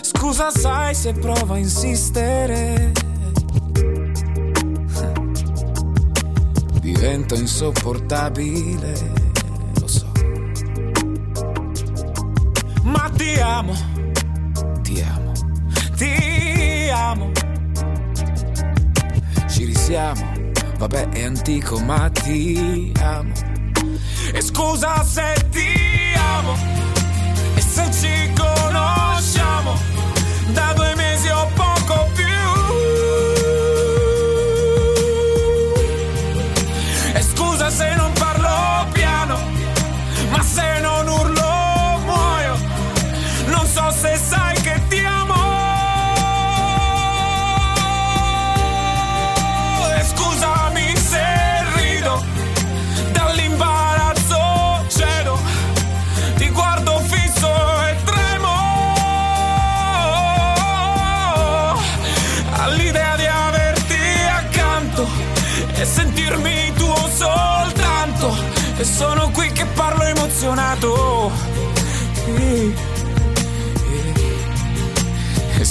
[0.00, 3.15] Scusa, sai se provo a insistere.
[6.86, 8.92] Divento insopportabile,
[9.80, 10.06] lo so.
[12.82, 13.74] Ma ti amo,
[14.82, 15.32] ti amo,
[15.96, 17.32] ti amo.
[19.48, 23.32] Ci risiamo, vabbè è antico ma ti amo.
[24.32, 26.54] E scusa se ti amo,
[27.56, 29.76] e se ci conosciamo
[30.52, 31.75] da due mesi o poco
[37.76, 38.05] scusa se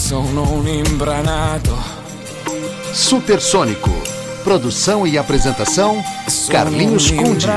[0.05, 1.75] sono un imbranato.
[2.93, 3.89] Supersônico.
[4.43, 5.99] Produção e apresentação:
[6.47, 7.47] Carlinhos Conde.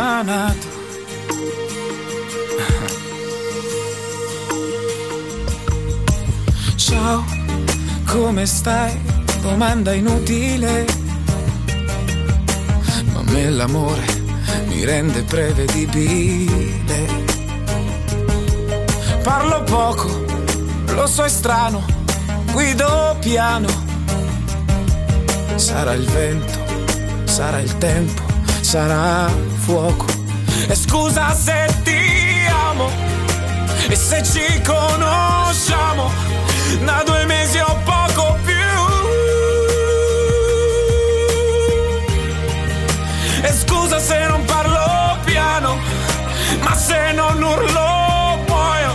[6.78, 7.22] Ciao,
[8.06, 8.98] come stai?
[9.42, 10.86] Domanda inutile.
[13.12, 14.06] Ma a me l'amore
[14.68, 17.26] mi rende prevedibile.
[19.22, 20.24] Parlo poco,
[20.94, 21.97] lo so è strano,
[22.58, 23.68] guido piano.
[25.54, 26.58] Sarà il vento,
[27.24, 28.22] sarà il tempo,
[28.62, 30.06] sarà fuoco.
[30.66, 32.90] E scusa se ti amo
[33.88, 36.10] e se ci conosciamo
[36.84, 38.70] da due mesi o poco più.
[43.40, 45.78] E scusa se non parlo piano,
[46.64, 48.92] ma se non urlo muoio.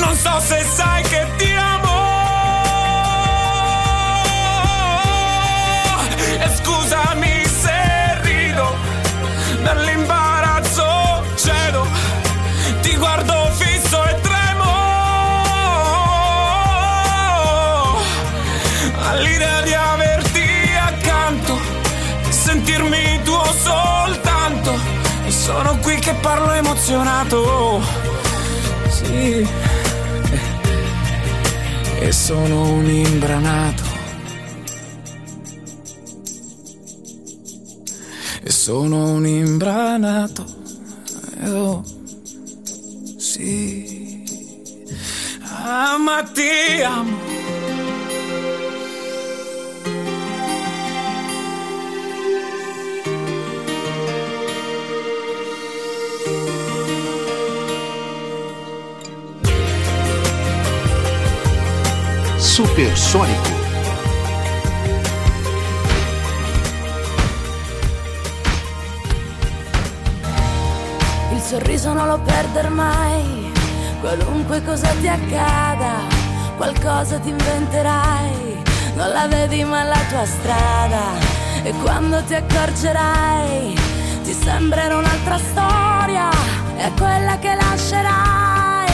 [0.00, 1.93] Non so se sai che ti amo.
[25.44, 27.82] Sono qui che parlo emozionato.
[28.88, 29.46] Sì.
[31.98, 33.82] E sono un imbranato.
[38.42, 40.46] E sono un imbranato.
[41.44, 41.84] Oh,
[43.18, 44.24] sì.
[45.42, 47.33] Ah, ma ti amo.
[62.54, 63.50] Supersônico.
[71.32, 73.50] Il sorriso non lo perder mai,
[74.00, 75.94] qualunque cosa ti accada,
[76.56, 78.62] qualcosa ti inventerai,
[78.94, 81.02] non la vedi ma la tua strada.
[81.64, 83.74] E quando ti accorgerai
[84.22, 86.30] ti sembrerà un'altra storia,
[86.76, 88.92] è quella che lascerai.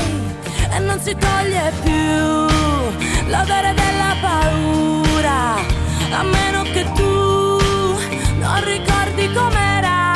[0.73, 2.41] E non si toglie più
[3.31, 5.55] l'odore della paura,
[6.19, 7.59] a meno che tu
[8.39, 10.13] non ricordi com'era.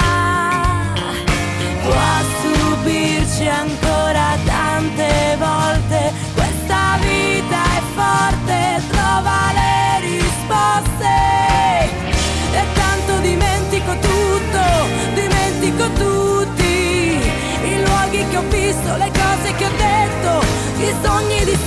[1.83, 11.15] Può stupirci ancora tante volte, questa vita è forte, trova le risposte.
[12.53, 14.63] E tanto dimentico tutto,
[15.15, 17.21] dimentico tutti,
[17.63, 20.31] i luoghi che ho visto, le cose che ho detto,
[20.79, 21.64] i sogni distrutti.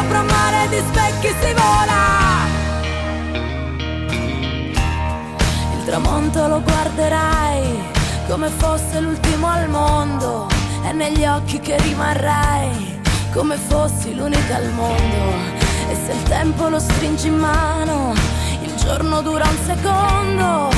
[0.00, 2.48] Sopra un mare di specchi si vola.
[5.76, 7.78] Il tramonto lo guarderai
[8.26, 10.48] come fosse l'ultimo al mondo
[10.82, 13.00] è negli occhi che rimarrai
[13.32, 15.58] come fossi l'unica al mondo.
[15.90, 18.14] E se il tempo lo stringi in mano,
[18.62, 20.68] il giorno dura un secondo,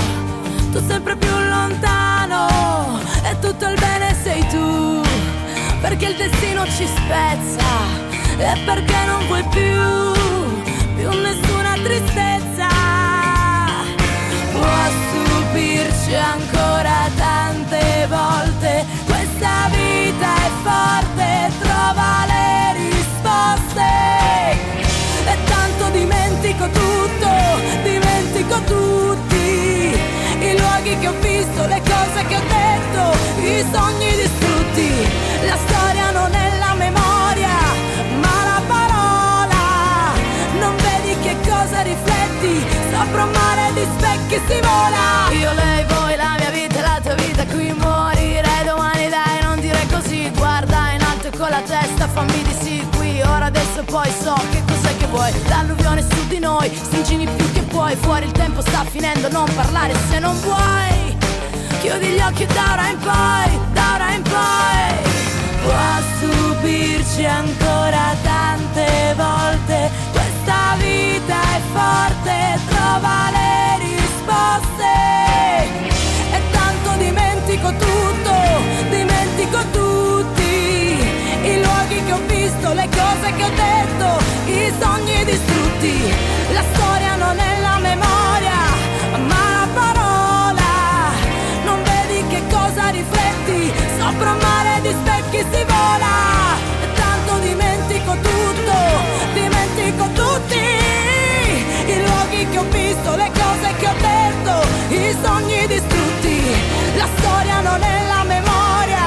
[0.73, 5.01] tu sempre più lontano e tutto il bene sei tu,
[5.81, 8.12] perché il destino ci spezza
[8.43, 10.63] e perché non vuoi più,
[10.97, 12.69] più nessuna tristezza.
[14.51, 23.91] Può stupirci ancora tante volte, questa vita è forte, trova le risposte.
[25.25, 27.31] E tanto dimentico tutto,
[27.85, 29.97] dimentico tutti,
[30.41, 33.03] i luoghi che ho visto, le cose che ho detto,
[33.41, 34.32] i sogni distrutti,
[43.13, 45.31] sopra un mare di specchi si vola.
[45.33, 48.65] Io, lei, voi, la mia vita e la tua vita, qui morirei.
[48.65, 53.21] Domani dai, non dire così, guarda in alto con la testa, fammi di sì qui,
[53.21, 57.61] ora adesso poi so che cos'è che vuoi, l'alluvione su di noi, stringini più che
[57.63, 61.17] puoi, fuori il tempo sta finendo, non parlare se non vuoi,
[61.81, 65.11] chiudi gli occhi da ora in poi, da ora in poi,
[65.63, 65.73] può
[66.17, 69.91] stupirci ancora tante volte,
[70.73, 74.93] questa vita è forte, trova le risposte,
[76.33, 78.35] e tanto dimentico tutto,
[78.89, 80.97] dimentico tutti,
[81.43, 86.15] i luoghi che ho visto, le cose che ho detto, i sogni distrutti,
[86.53, 88.61] la storia non è la memoria,
[89.27, 90.73] ma la parola,
[91.65, 98.13] non vedi che cosa rifletti, sopra un mare di specchi si vola, e tanto dimentico
[98.13, 99.22] tutto,
[105.13, 106.43] detto, i sogni distrutti,
[106.97, 109.05] la storia non è la memoria,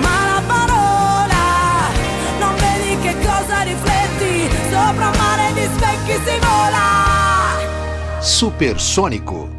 [0.00, 1.90] ma la parola,
[2.38, 8.20] non vedi che cosa rifletti, sopra un mare di specchi si vola.
[8.20, 9.51] Supersônico.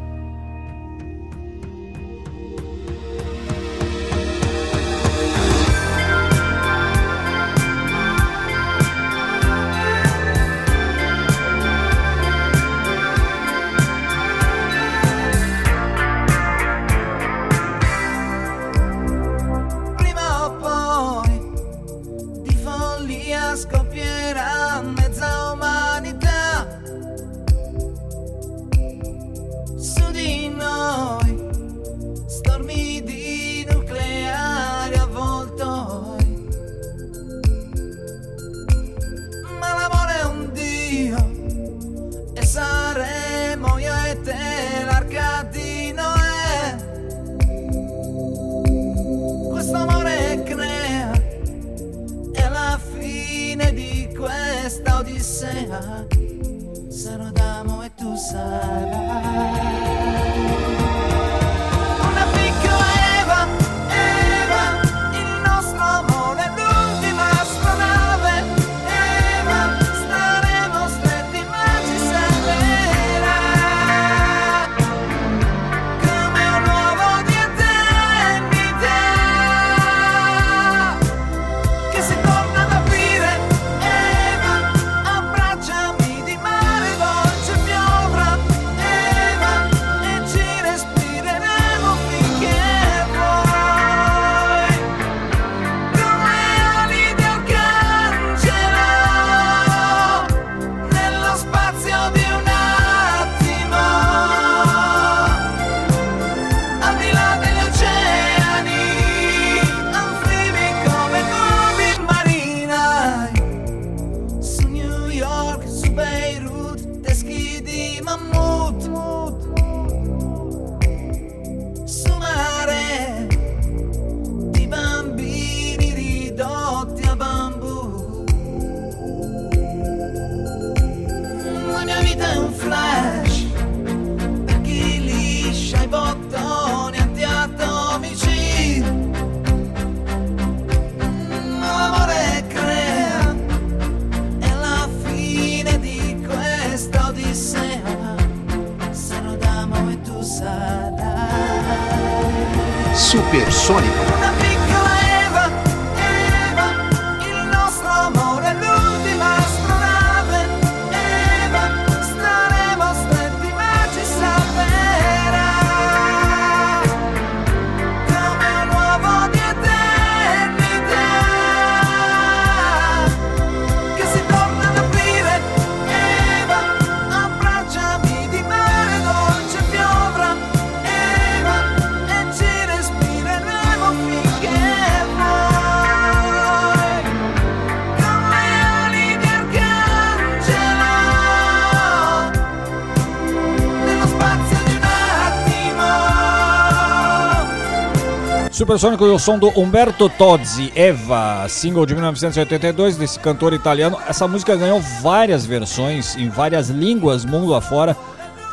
[198.63, 203.97] Supersônico e o som do Umberto Tozzi, Eva, single de 1982 desse cantor italiano.
[204.07, 207.93] Essa música ganhou várias versões em várias línguas mundo afora.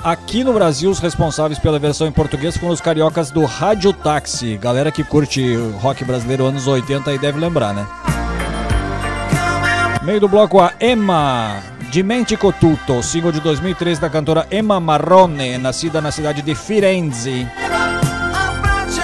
[0.02, 4.56] Aqui no Brasil, os responsáveis pela versão em português foram os cariocas do Rádio Táxi.
[4.56, 7.86] Galera que curte rock brasileiro anos 80 aí deve lembrar, né?
[10.02, 16.00] Meio do bloco a Emma, Dimentico Tutto, single de 2003 da cantora Emma Marrone, nascida
[16.00, 17.46] na cidade de Firenze.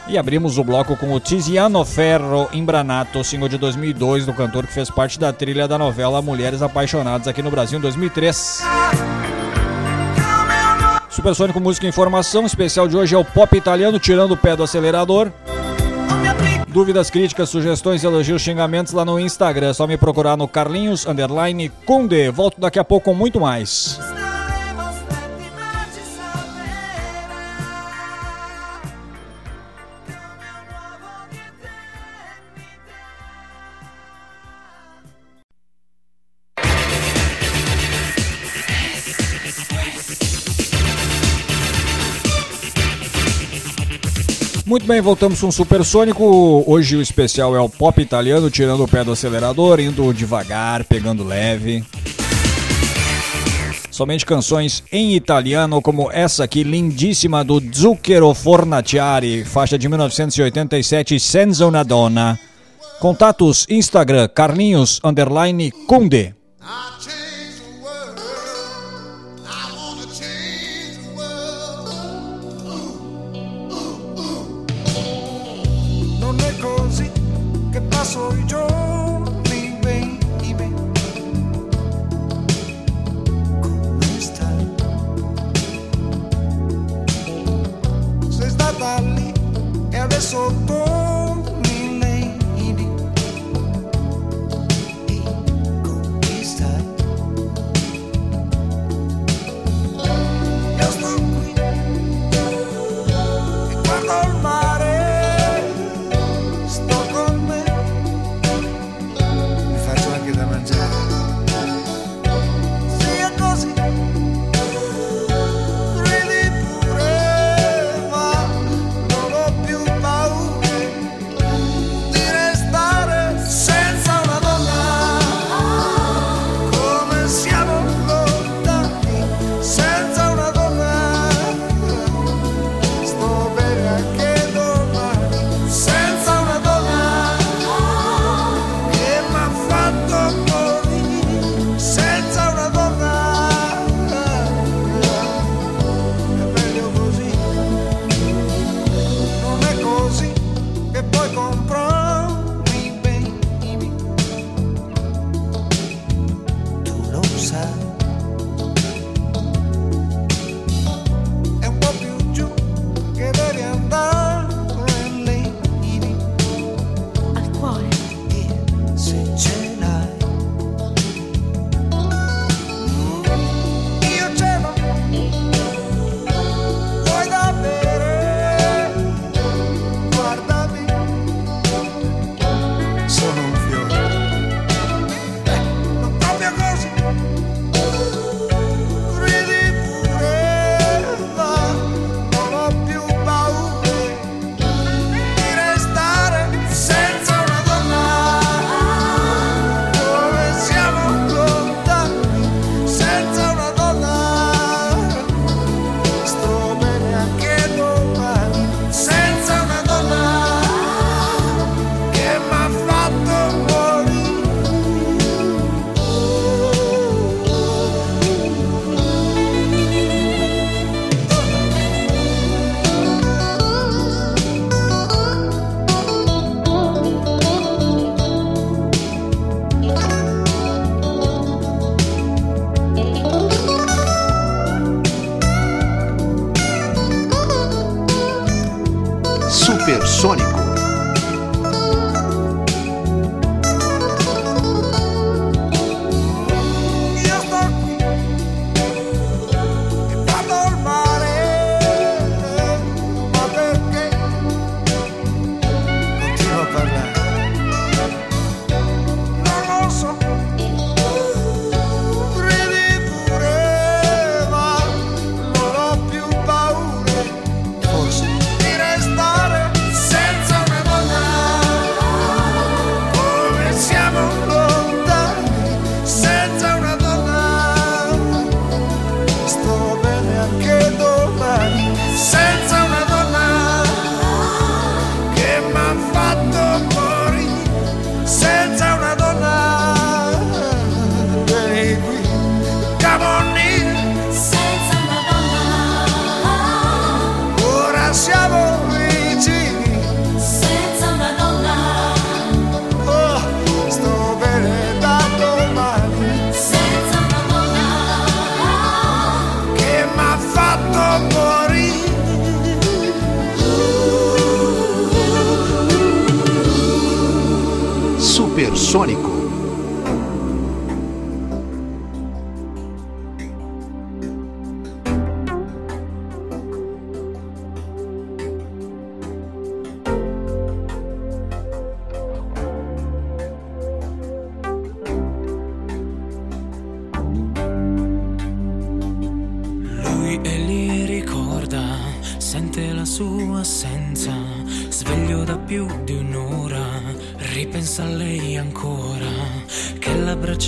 [0.09, 4.73] E abrimos o bloco com o Tiziano Ferro Imbranato, single de 2002 do cantor que
[4.73, 8.63] fez parte da trilha da novela Mulheres Apaixonadas aqui no Brasil em 2003.
[11.11, 14.63] Supersônico Música e Informação, especial de hoje é o pop italiano tirando o pé do
[14.63, 15.33] acelerador.
[16.69, 19.71] Dúvidas, críticas, sugestões, elogios, xingamentos lá no Instagram.
[19.71, 22.31] É só me procurar no Carlinhos Underline Kunde.
[22.31, 23.99] Volto daqui a pouco com muito mais.
[44.67, 46.65] Muito bem, voltamos com o Supersônico.
[46.67, 51.23] Hoje o especial é o pop italiano, tirando o pé do acelerador, indo devagar, pegando
[51.23, 51.85] leve.
[53.93, 61.65] Somente canções em italiano, como essa aqui, lindíssima do Zucchero Fornaciari, faixa de 1987, Senza
[61.65, 62.37] una donna.
[62.99, 66.35] Contatos Instagram, Carlinhos, underline, Kunde.
[90.35, 90.96] E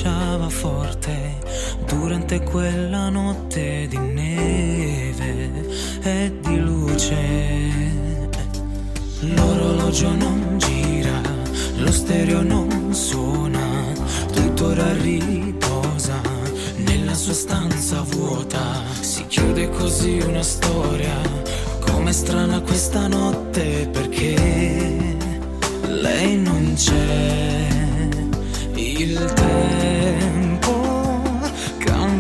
[0.03, 1.39] l'abbracciava forte
[1.87, 5.51] durante quella notte di neve
[6.03, 7.17] e di luce.
[9.21, 11.21] L'orologio non gira,
[11.79, 13.93] lo stereo non suona,
[14.33, 16.21] tuttora riposa
[16.77, 18.83] nella sua stanza vuota.
[19.01, 21.17] Si chiude così una storia,
[21.81, 25.17] come strana questa notte perché
[25.87, 27.67] lei non c'è.
[28.75, 29.88] Il tempo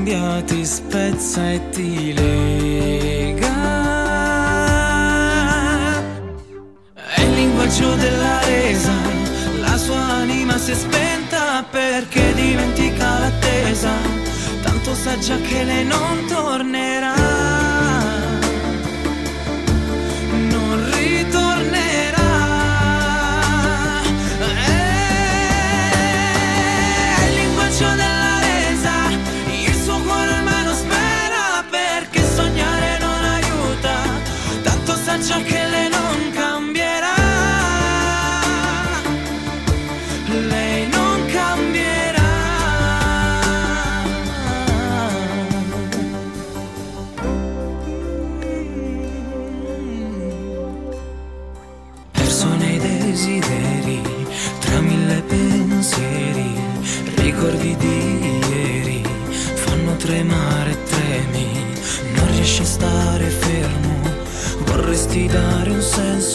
[0.09, 3.57] cambia, ti spezza e ti lega.
[6.95, 8.93] È il linguaggio della resa,
[9.61, 13.93] la sua anima si è spenta perché dimentica l'attesa,
[14.63, 16.88] tanto sa già che lei non tornerà.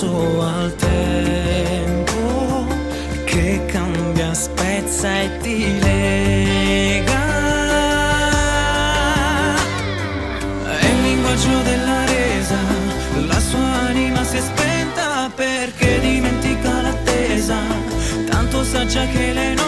[0.03, 2.65] Senso al tempo
[3.25, 7.21] che cambia, spezza e ti lega.
[10.79, 12.57] È il linguaggio della resa,
[13.27, 17.57] la sua anima si è spenta perché dimentica l'attesa,
[18.29, 19.62] tanto sa già che lei non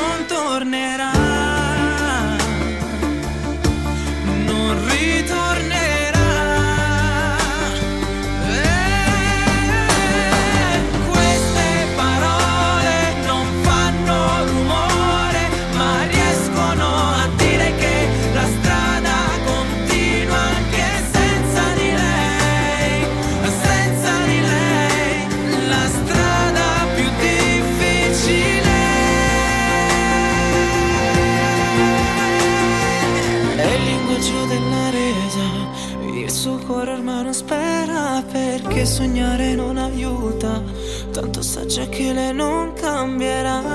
[38.86, 40.62] sognare non aiuta,
[41.12, 43.75] tanto sa già che lei non cambierà.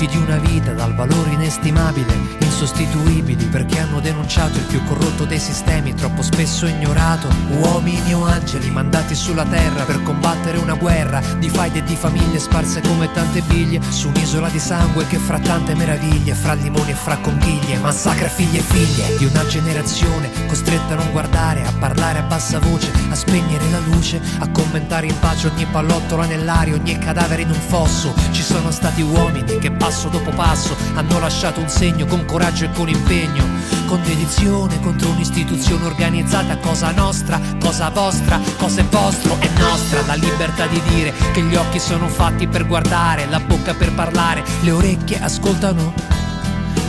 [0.00, 2.14] Appunti di una vita dal valore inestimabile,
[2.60, 7.28] insostituibili perché hanno denunciato il più corrotto dei sistemi, troppo spesso ignorato.
[7.52, 12.38] Uomini o angeli mandati sulla terra per combattere una guerra di faide e di famiglie
[12.38, 16.94] sparse come tante biglie su un'isola di sangue che fra tante meraviglie, fra limoni e
[16.94, 22.18] fra conchiglie, massacra figli e figlie di una generazione costretta a non guardare, a parlare
[22.18, 26.98] a bassa voce, a spegnere la luce, a commentare in pace ogni pallottola nell'aria, ogni
[26.98, 28.12] cadavere in un fosso.
[28.32, 32.70] Ci sono stati uomini che passo dopo passo hanno lasciato un segno con coraggio e
[32.72, 33.44] con impegno,
[33.86, 40.14] con dedizione contro un'istituzione organizzata, cosa nostra, cosa vostra, cosa è vostro, è nostra la
[40.14, 44.72] libertà di dire che gli occhi sono fatti per guardare, la bocca per parlare, le
[44.72, 45.94] orecchie ascoltano.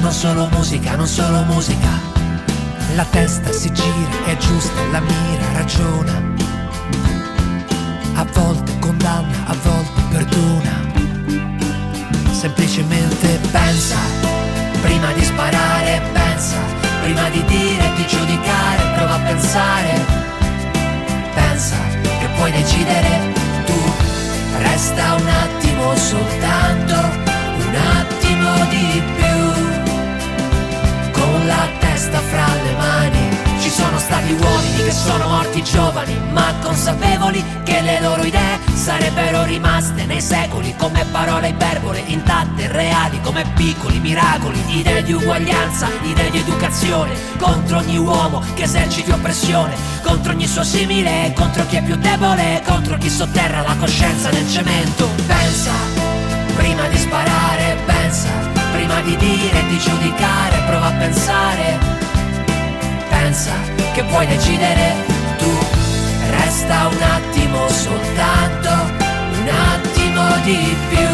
[0.01, 1.89] Non solo musica, non solo musica.
[2.95, 6.21] La testa si gira, è giusta, la mira, ragiona.
[8.15, 10.89] A volte condanna, a volte perdona.
[12.31, 14.30] Semplicemente pensa,
[14.81, 16.57] prima di sparare, pensa,
[17.01, 20.05] prima di dire, di giudicare, prova a pensare.
[21.33, 21.77] Pensa
[22.19, 23.33] che puoi decidere
[23.65, 23.79] tu.
[24.57, 29.39] Resta un attimo soltanto, un attimo di più
[31.11, 33.20] con la testa fra le mani.
[34.01, 40.19] Stati uomini che sono morti giovani, ma consapevoli che le loro idee sarebbero rimaste nei
[40.19, 47.13] secoli come parole iperbole, intatte, reali, come piccoli miracoli, idee di uguaglianza, idee di educazione,
[47.37, 52.63] contro ogni uomo che eserciti oppressione, contro ogni suo simile, contro chi è più debole,
[52.65, 55.07] contro chi sotterra la coscienza nel cemento.
[55.27, 55.71] Pensa,
[56.57, 58.29] prima di sparare, pensa,
[58.71, 62.10] prima di dire e di giudicare, prova a pensare.
[63.11, 63.51] Pensa
[63.93, 64.95] che puoi decidere
[65.37, 65.51] tu.
[66.29, 71.09] Resta un attimo soltanto, un attimo di più.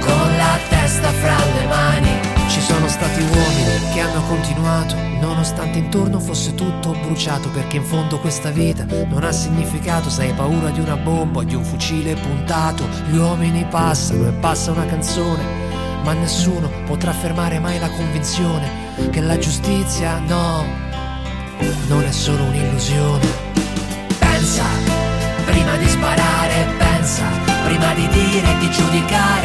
[0.00, 2.20] Con la testa fra le mani.
[2.48, 8.18] Ci sono stati uomini che hanno continuato, nonostante intorno fosse tutto bruciato, perché in fondo
[8.18, 12.14] questa vita non ha significato se hai paura di una bomba o di un fucile
[12.14, 12.86] puntato.
[13.08, 15.42] Gli uomini passano e passa una canzone,
[16.04, 20.64] ma nessuno potrà fermare mai la convinzione che la giustizia no,
[21.86, 23.26] non è solo un'illusione.
[24.18, 24.64] Pensa,
[25.46, 27.24] prima di sparare, pensa,
[27.64, 29.37] prima di dire e di giudicare,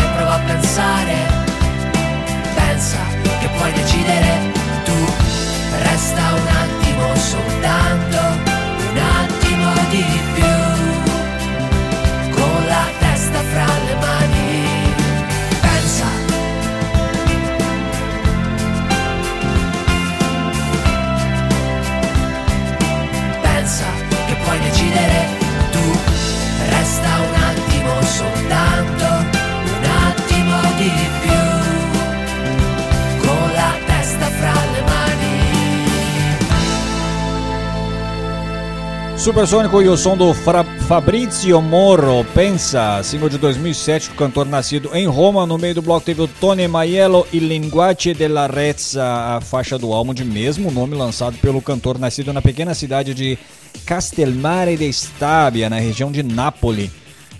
[39.23, 44.89] Supersônico e o som do Fra Fabrizio Morro, Pensa, single de 2007 do cantor nascido
[44.93, 45.45] em Roma.
[45.45, 49.93] No meio do bloco teve o Tony Maiello e Linguace della Rezza, a faixa do
[49.93, 53.39] álbum de mesmo nome lançado pelo cantor nascido na pequena cidade de
[53.85, 56.91] Castelmare de Stabia, na região de Nápoles.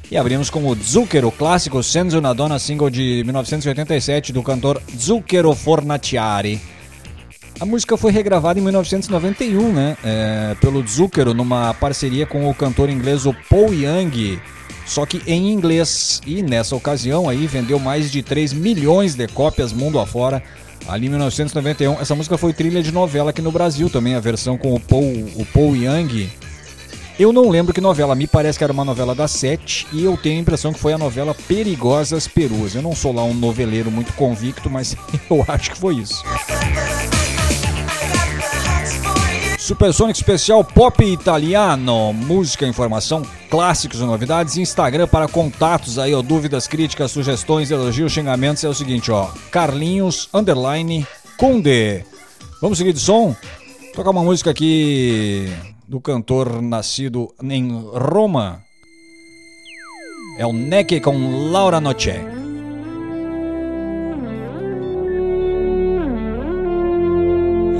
[0.10, 5.54] E abrimos com o Zucchero, clássico Senza una Donna, single de 1987 do cantor Zucchero
[5.54, 6.62] Fornaciari.
[7.60, 9.98] A música foi regravada em 1991, né?
[10.04, 14.40] é, pelo Zucchero, numa parceria com o cantor inglês o Paul Young,
[14.86, 16.22] só que em inglês.
[16.26, 20.44] E nessa ocasião aí vendeu mais de 3 milhões de cópias mundo afora.
[20.88, 24.58] Ali em 1991, essa música foi trilha de novela aqui no Brasil também, a versão
[24.58, 26.30] com o Paul, o Paul Young.
[27.18, 30.18] Eu não lembro que novela, me parece que era uma novela da Sete e eu
[30.18, 32.76] tenho a impressão que foi a novela Perigosas Perus.
[32.76, 34.98] Eu não sou lá um noveleiro muito convicto, mas
[35.30, 36.22] eu acho que foi isso.
[39.64, 46.68] Supersônico Especial Pop Italiano, música, informação, clássicos e novidades, Instagram para contatos aí, ó, dúvidas,
[46.68, 51.08] críticas, sugestões, elogios, xingamentos, é o seguinte, ó, Carlinhos, underline,
[51.38, 52.04] Conde.
[52.62, 53.34] Vamos seguir de som?
[53.96, 55.50] Tocar uma música aqui
[55.88, 58.62] do cantor nascido em Roma,
[60.38, 62.20] é o Neck com Laura Noche.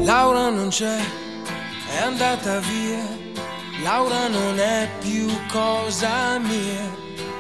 [0.06, 1.23] Laura non c'è,
[2.04, 3.22] andata via.
[3.82, 6.86] Laura non è più cosa mia.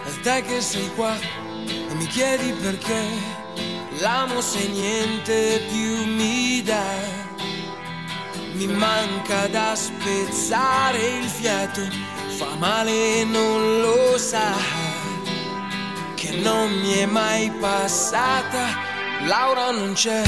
[0.06, 3.02] È te che sei qua e mi chiedi perché.
[4.00, 7.22] L'amo se niente più mi dà.
[8.54, 11.82] Mi manca da spezzare il fiato,
[12.38, 14.54] fa male e non lo sa.
[16.16, 18.92] Che non mi è mai passata.
[19.26, 20.24] Laura non c'è.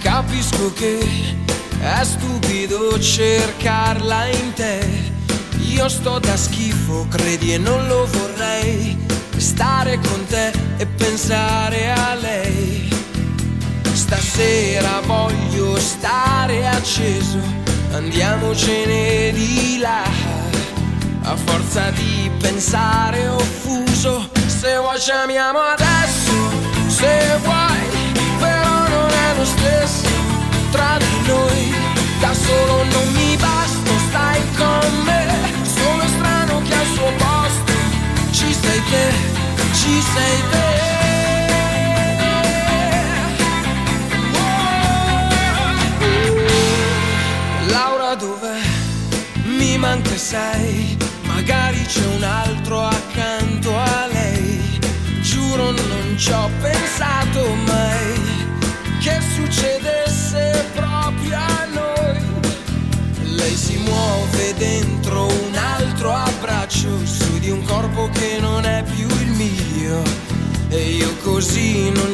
[0.00, 1.37] Capisco che
[1.80, 4.86] è stupido cercarla in te.
[5.60, 8.98] Io sto da schifo, credi e non lo vorrei.
[9.36, 12.88] Stare con te e pensare a lei.
[13.92, 17.38] Stasera voglio stare acceso,
[17.92, 20.02] andiamocene di là.
[21.22, 26.32] A forza di pensare offuso, se vuoi ci amiamo adesso,
[26.88, 30.08] se vuoi, però non è lo stesso
[30.70, 31.67] tra di noi
[32.20, 33.57] da solo non mi va.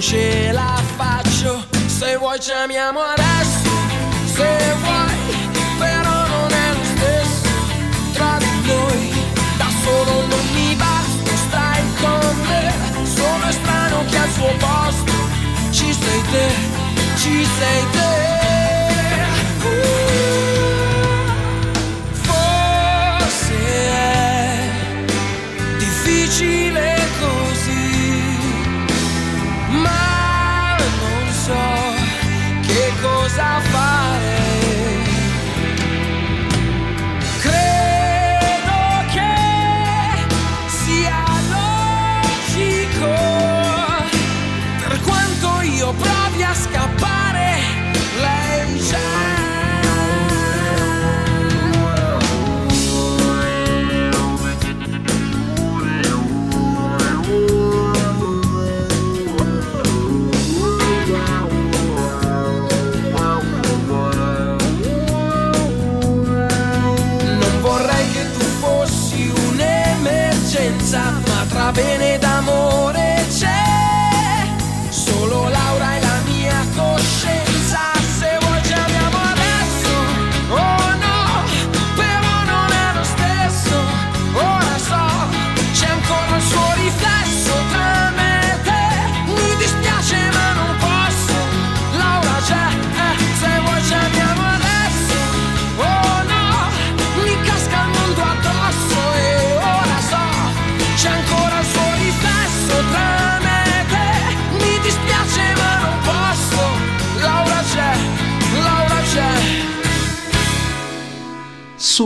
[0.05, 1.65] ce la faccio.
[1.87, 2.53] Se vuoi ci
[3.01, 3.71] adesso.
[4.37, 4.51] Se
[4.83, 5.17] vuoi
[5.79, 7.49] però non è lo stesso.
[8.13, 9.13] Tra di noi
[9.57, 11.31] da solo non mi basta.
[11.47, 12.65] Stai con me
[13.17, 15.13] Sono strano che al suo posto.
[15.71, 16.49] Ci sei te,
[17.17, 18.24] ci sei te.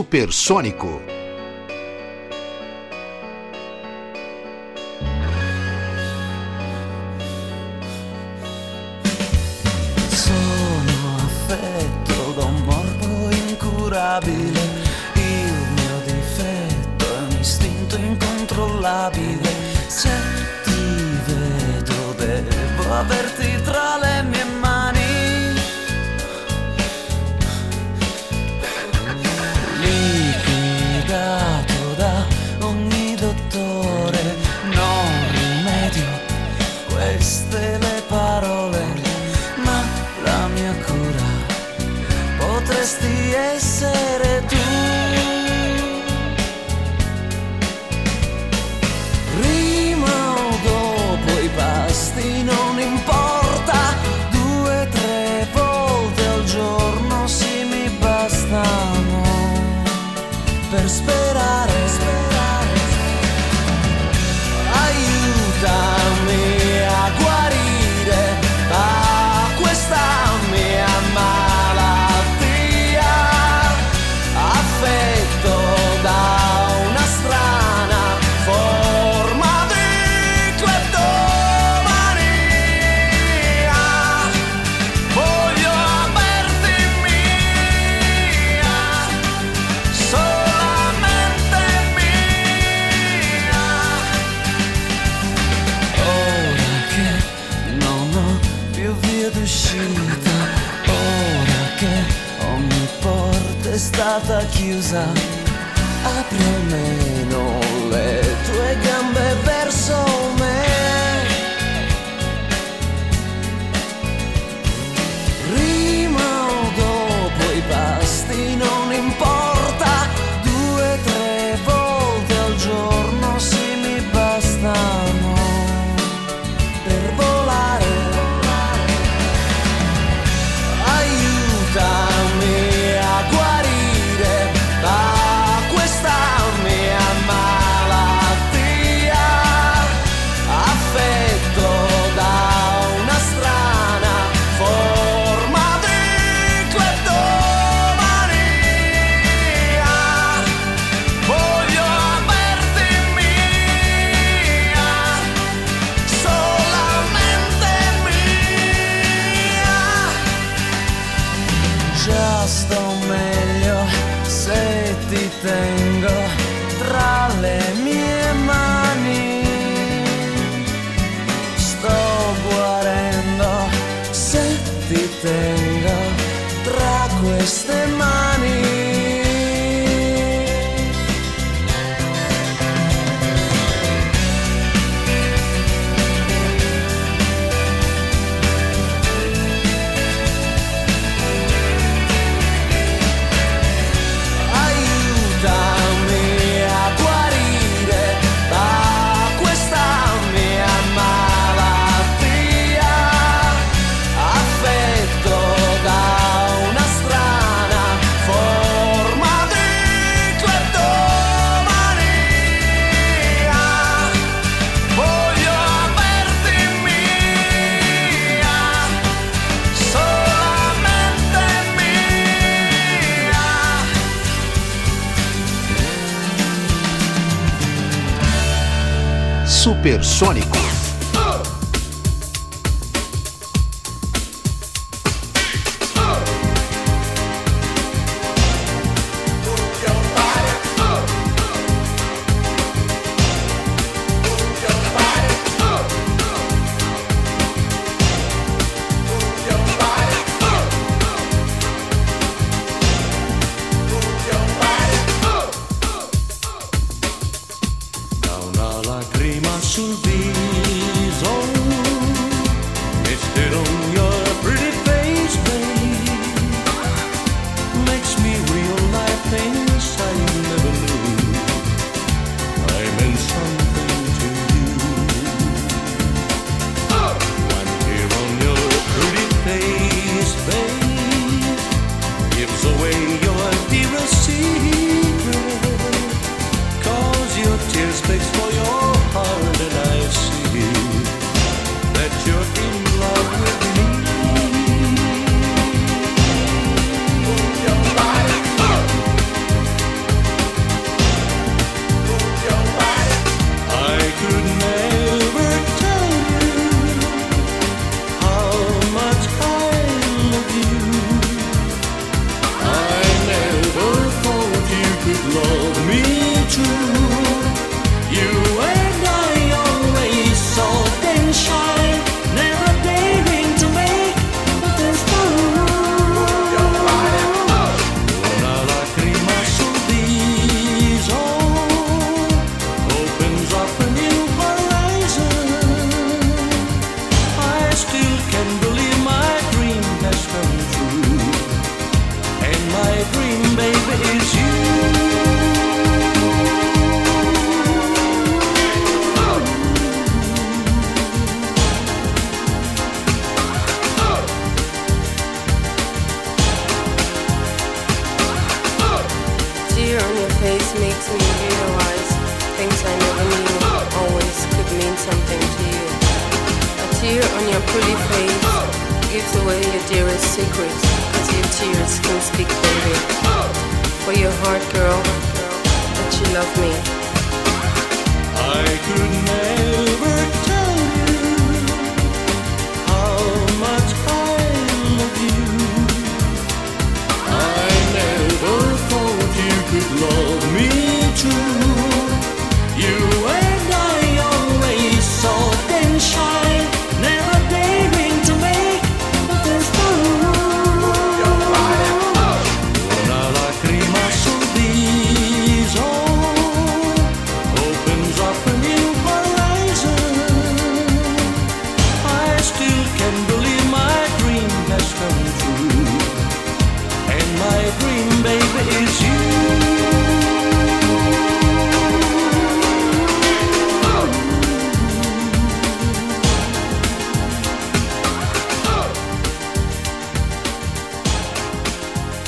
[0.09, 1.08] supersônico.
[42.89, 44.68] dovresti essere tu.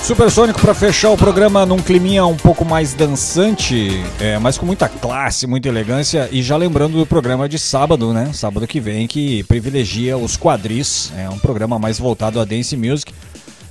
[0.03, 4.89] Supersônico para fechar o programa num climinha um pouco mais dançante, é, mas com muita
[4.89, 8.31] classe, muita elegância e já lembrando do programa de sábado, né?
[8.33, 13.13] Sábado que vem que privilegia os quadris, é um programa mais voltado a dance music.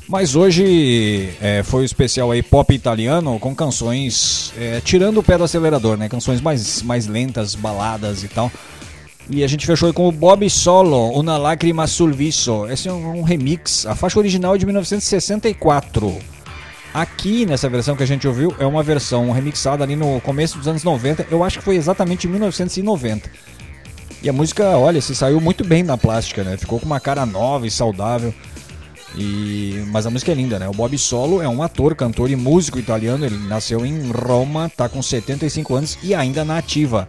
[0.08, 5.36] Mas hoje é, foi o especial aí pop italiano com canções é, tirando o pé
[5.36, 6.08] do acelerador, né?
[6.08, 8.50] Canções mais, mais lentas, baladas e tal.
[9.32, 12.66] E a gente fechou com o Bob Solo, Una Lágrima Sul Viso.
[12.66, 13.86] Esse é um, um remix.
[13.86, 16.18] A faixa original é de 1964.
[16.92, 20.66] Aqui, nessa versão que a gente ouviu, é uma versão remixada ali no começo dos
[20.66, 21.28] anos 90.
[21.30, 23.30] Eu acho que foi exatamente 1990.
[24.20, 26.56] E a música, olha, se saiu muito bem na plástica, né?
[26.56, 28.34] Ficou com uma cara nova e saudável.
[29.16, 29.84] E...
[29.92, 30.68] Mas a música é linda, né?
[30.68, 33.24] O Bob Solo é um ator, cantor e músico italiano.
[33.24, 37.08] Ele nasceu em Roma, tá com 75 anos e ainda na ativa.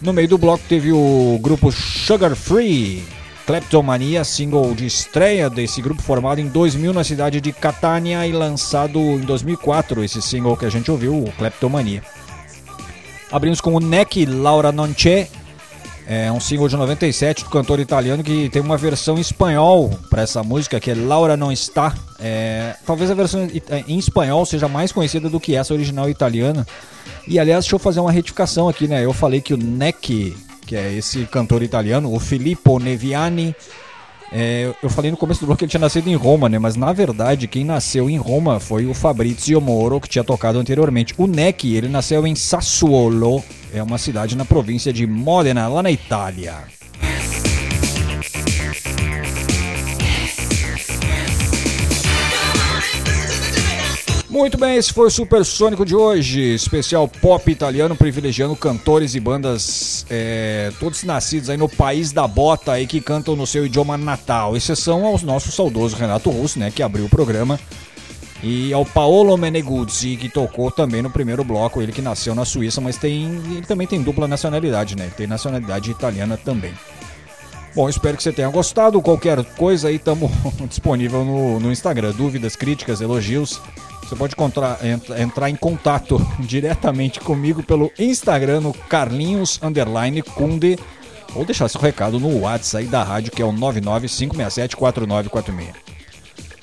[0.00, 3.02] No meio do bloco teve o grupo Sugar Free,
[3.46, 8.98] Kleptomania, single de estreia desse grupo formado em 2000 na cidade de Catania e lançado
[8.98, 12.02] em 2004, esse single que a gente ouviu, o Kleptomania.
[13.32, 15.28] Abrimos com o Neck Laura Non C'è,
[16.08, 20.22] é um single de 97 do cantor italiano que tem uma versão em espanhol para
[20.22, 21.94] essa música, que é Laura Não Está.
[22.18, 23.46] É, talvez a versão
[23.86, 26.66] em espanhol seja mais conhecida do que essa original italiana.
[27.26, 29.04] E aliás, deixa eu fazer uma retificação aqui, né?
[29.04, 30.34] Eu falei que o Neck
[30.68, 33.56] que é esse cantor italiano, o Filippo Neviani.
[34.30, 36.58] É, eu falei no começo do bloco que ele tinha nascido em Roma, né?
[36.58, 41.14] Mas na verdade, quem nasceu em Roma foi o Fabrizio Moro, que tinha tocado anteriormente.
[41.16, 43.42] O Neck, ele nasceu em Sassuolo,
[43.72, 46.78] é uma cidade na província de Modena, lá na Itália.
[54.38, 60.06] Muito bem, esse foi o Supersônico de hoje, especial pop italiano privilegiando cantores e bandas
[60.08, 64.56] é, todos nascidos aí no país da bota aí que cantam no seu idioma natal,
[64.56, 67.58] exceção ao nosso saudoso Renato Russo, né, que abriu o programa,
[68.40, 72.80] e ao Paolo Meneguzzi, que tocou também no primeiro bloco, ele que nasceu na Suíça,
[72.80, 76.72] mas tem, ele também tem dupla nacionalidade, né, tem nacionalidade italiana também.
[77.74, 79.00] Bom, espero que você tenha gostado.
[79.02, 80.30] Qualquer coisa aí, estamos
[80.68, 82.12] disponível no, no Instagram.
[82.12, 83.60] Dúvidas, críticas, elogios.
[84.08, 84.34] Você pode
[85.20, 90.78] entrar em contato diretamente comigo pelo Instagram no Carlinhos Underline Kunde
[91.34, 95.74] ou deixar seu recado no WhatsApp da rádio que é o 995674946.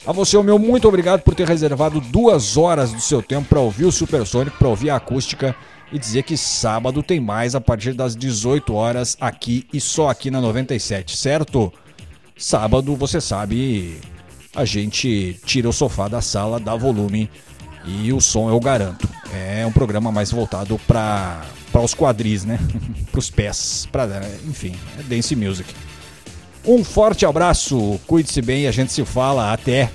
[0.08, 3.60] A você, o meu muito obrigado por ter reservado duas horas do seu tempo para
[3.60, 5.56] ouvir o Supersônico, para ouvir a acústica
[5.92, 10.32] e dizer que sábado tem mais a partir das 18 horas aqui e só aqui
[10.32, 11.72] na 97, certo?
[12.36, 14.02] Sábado, você sabe,
[14.56, 17.30] a gente tira o sofá da sala, dá volume
[17.86, 19.08] e o som eu garanto.
[19.34, 22.60] É um programa mais voltado para os quadris, né?
[23.12, 25.74] para os pés, para enfim, é dance music.
[26.66, 29.92] Um forte abraço, cuide-se bem e a gente se fala até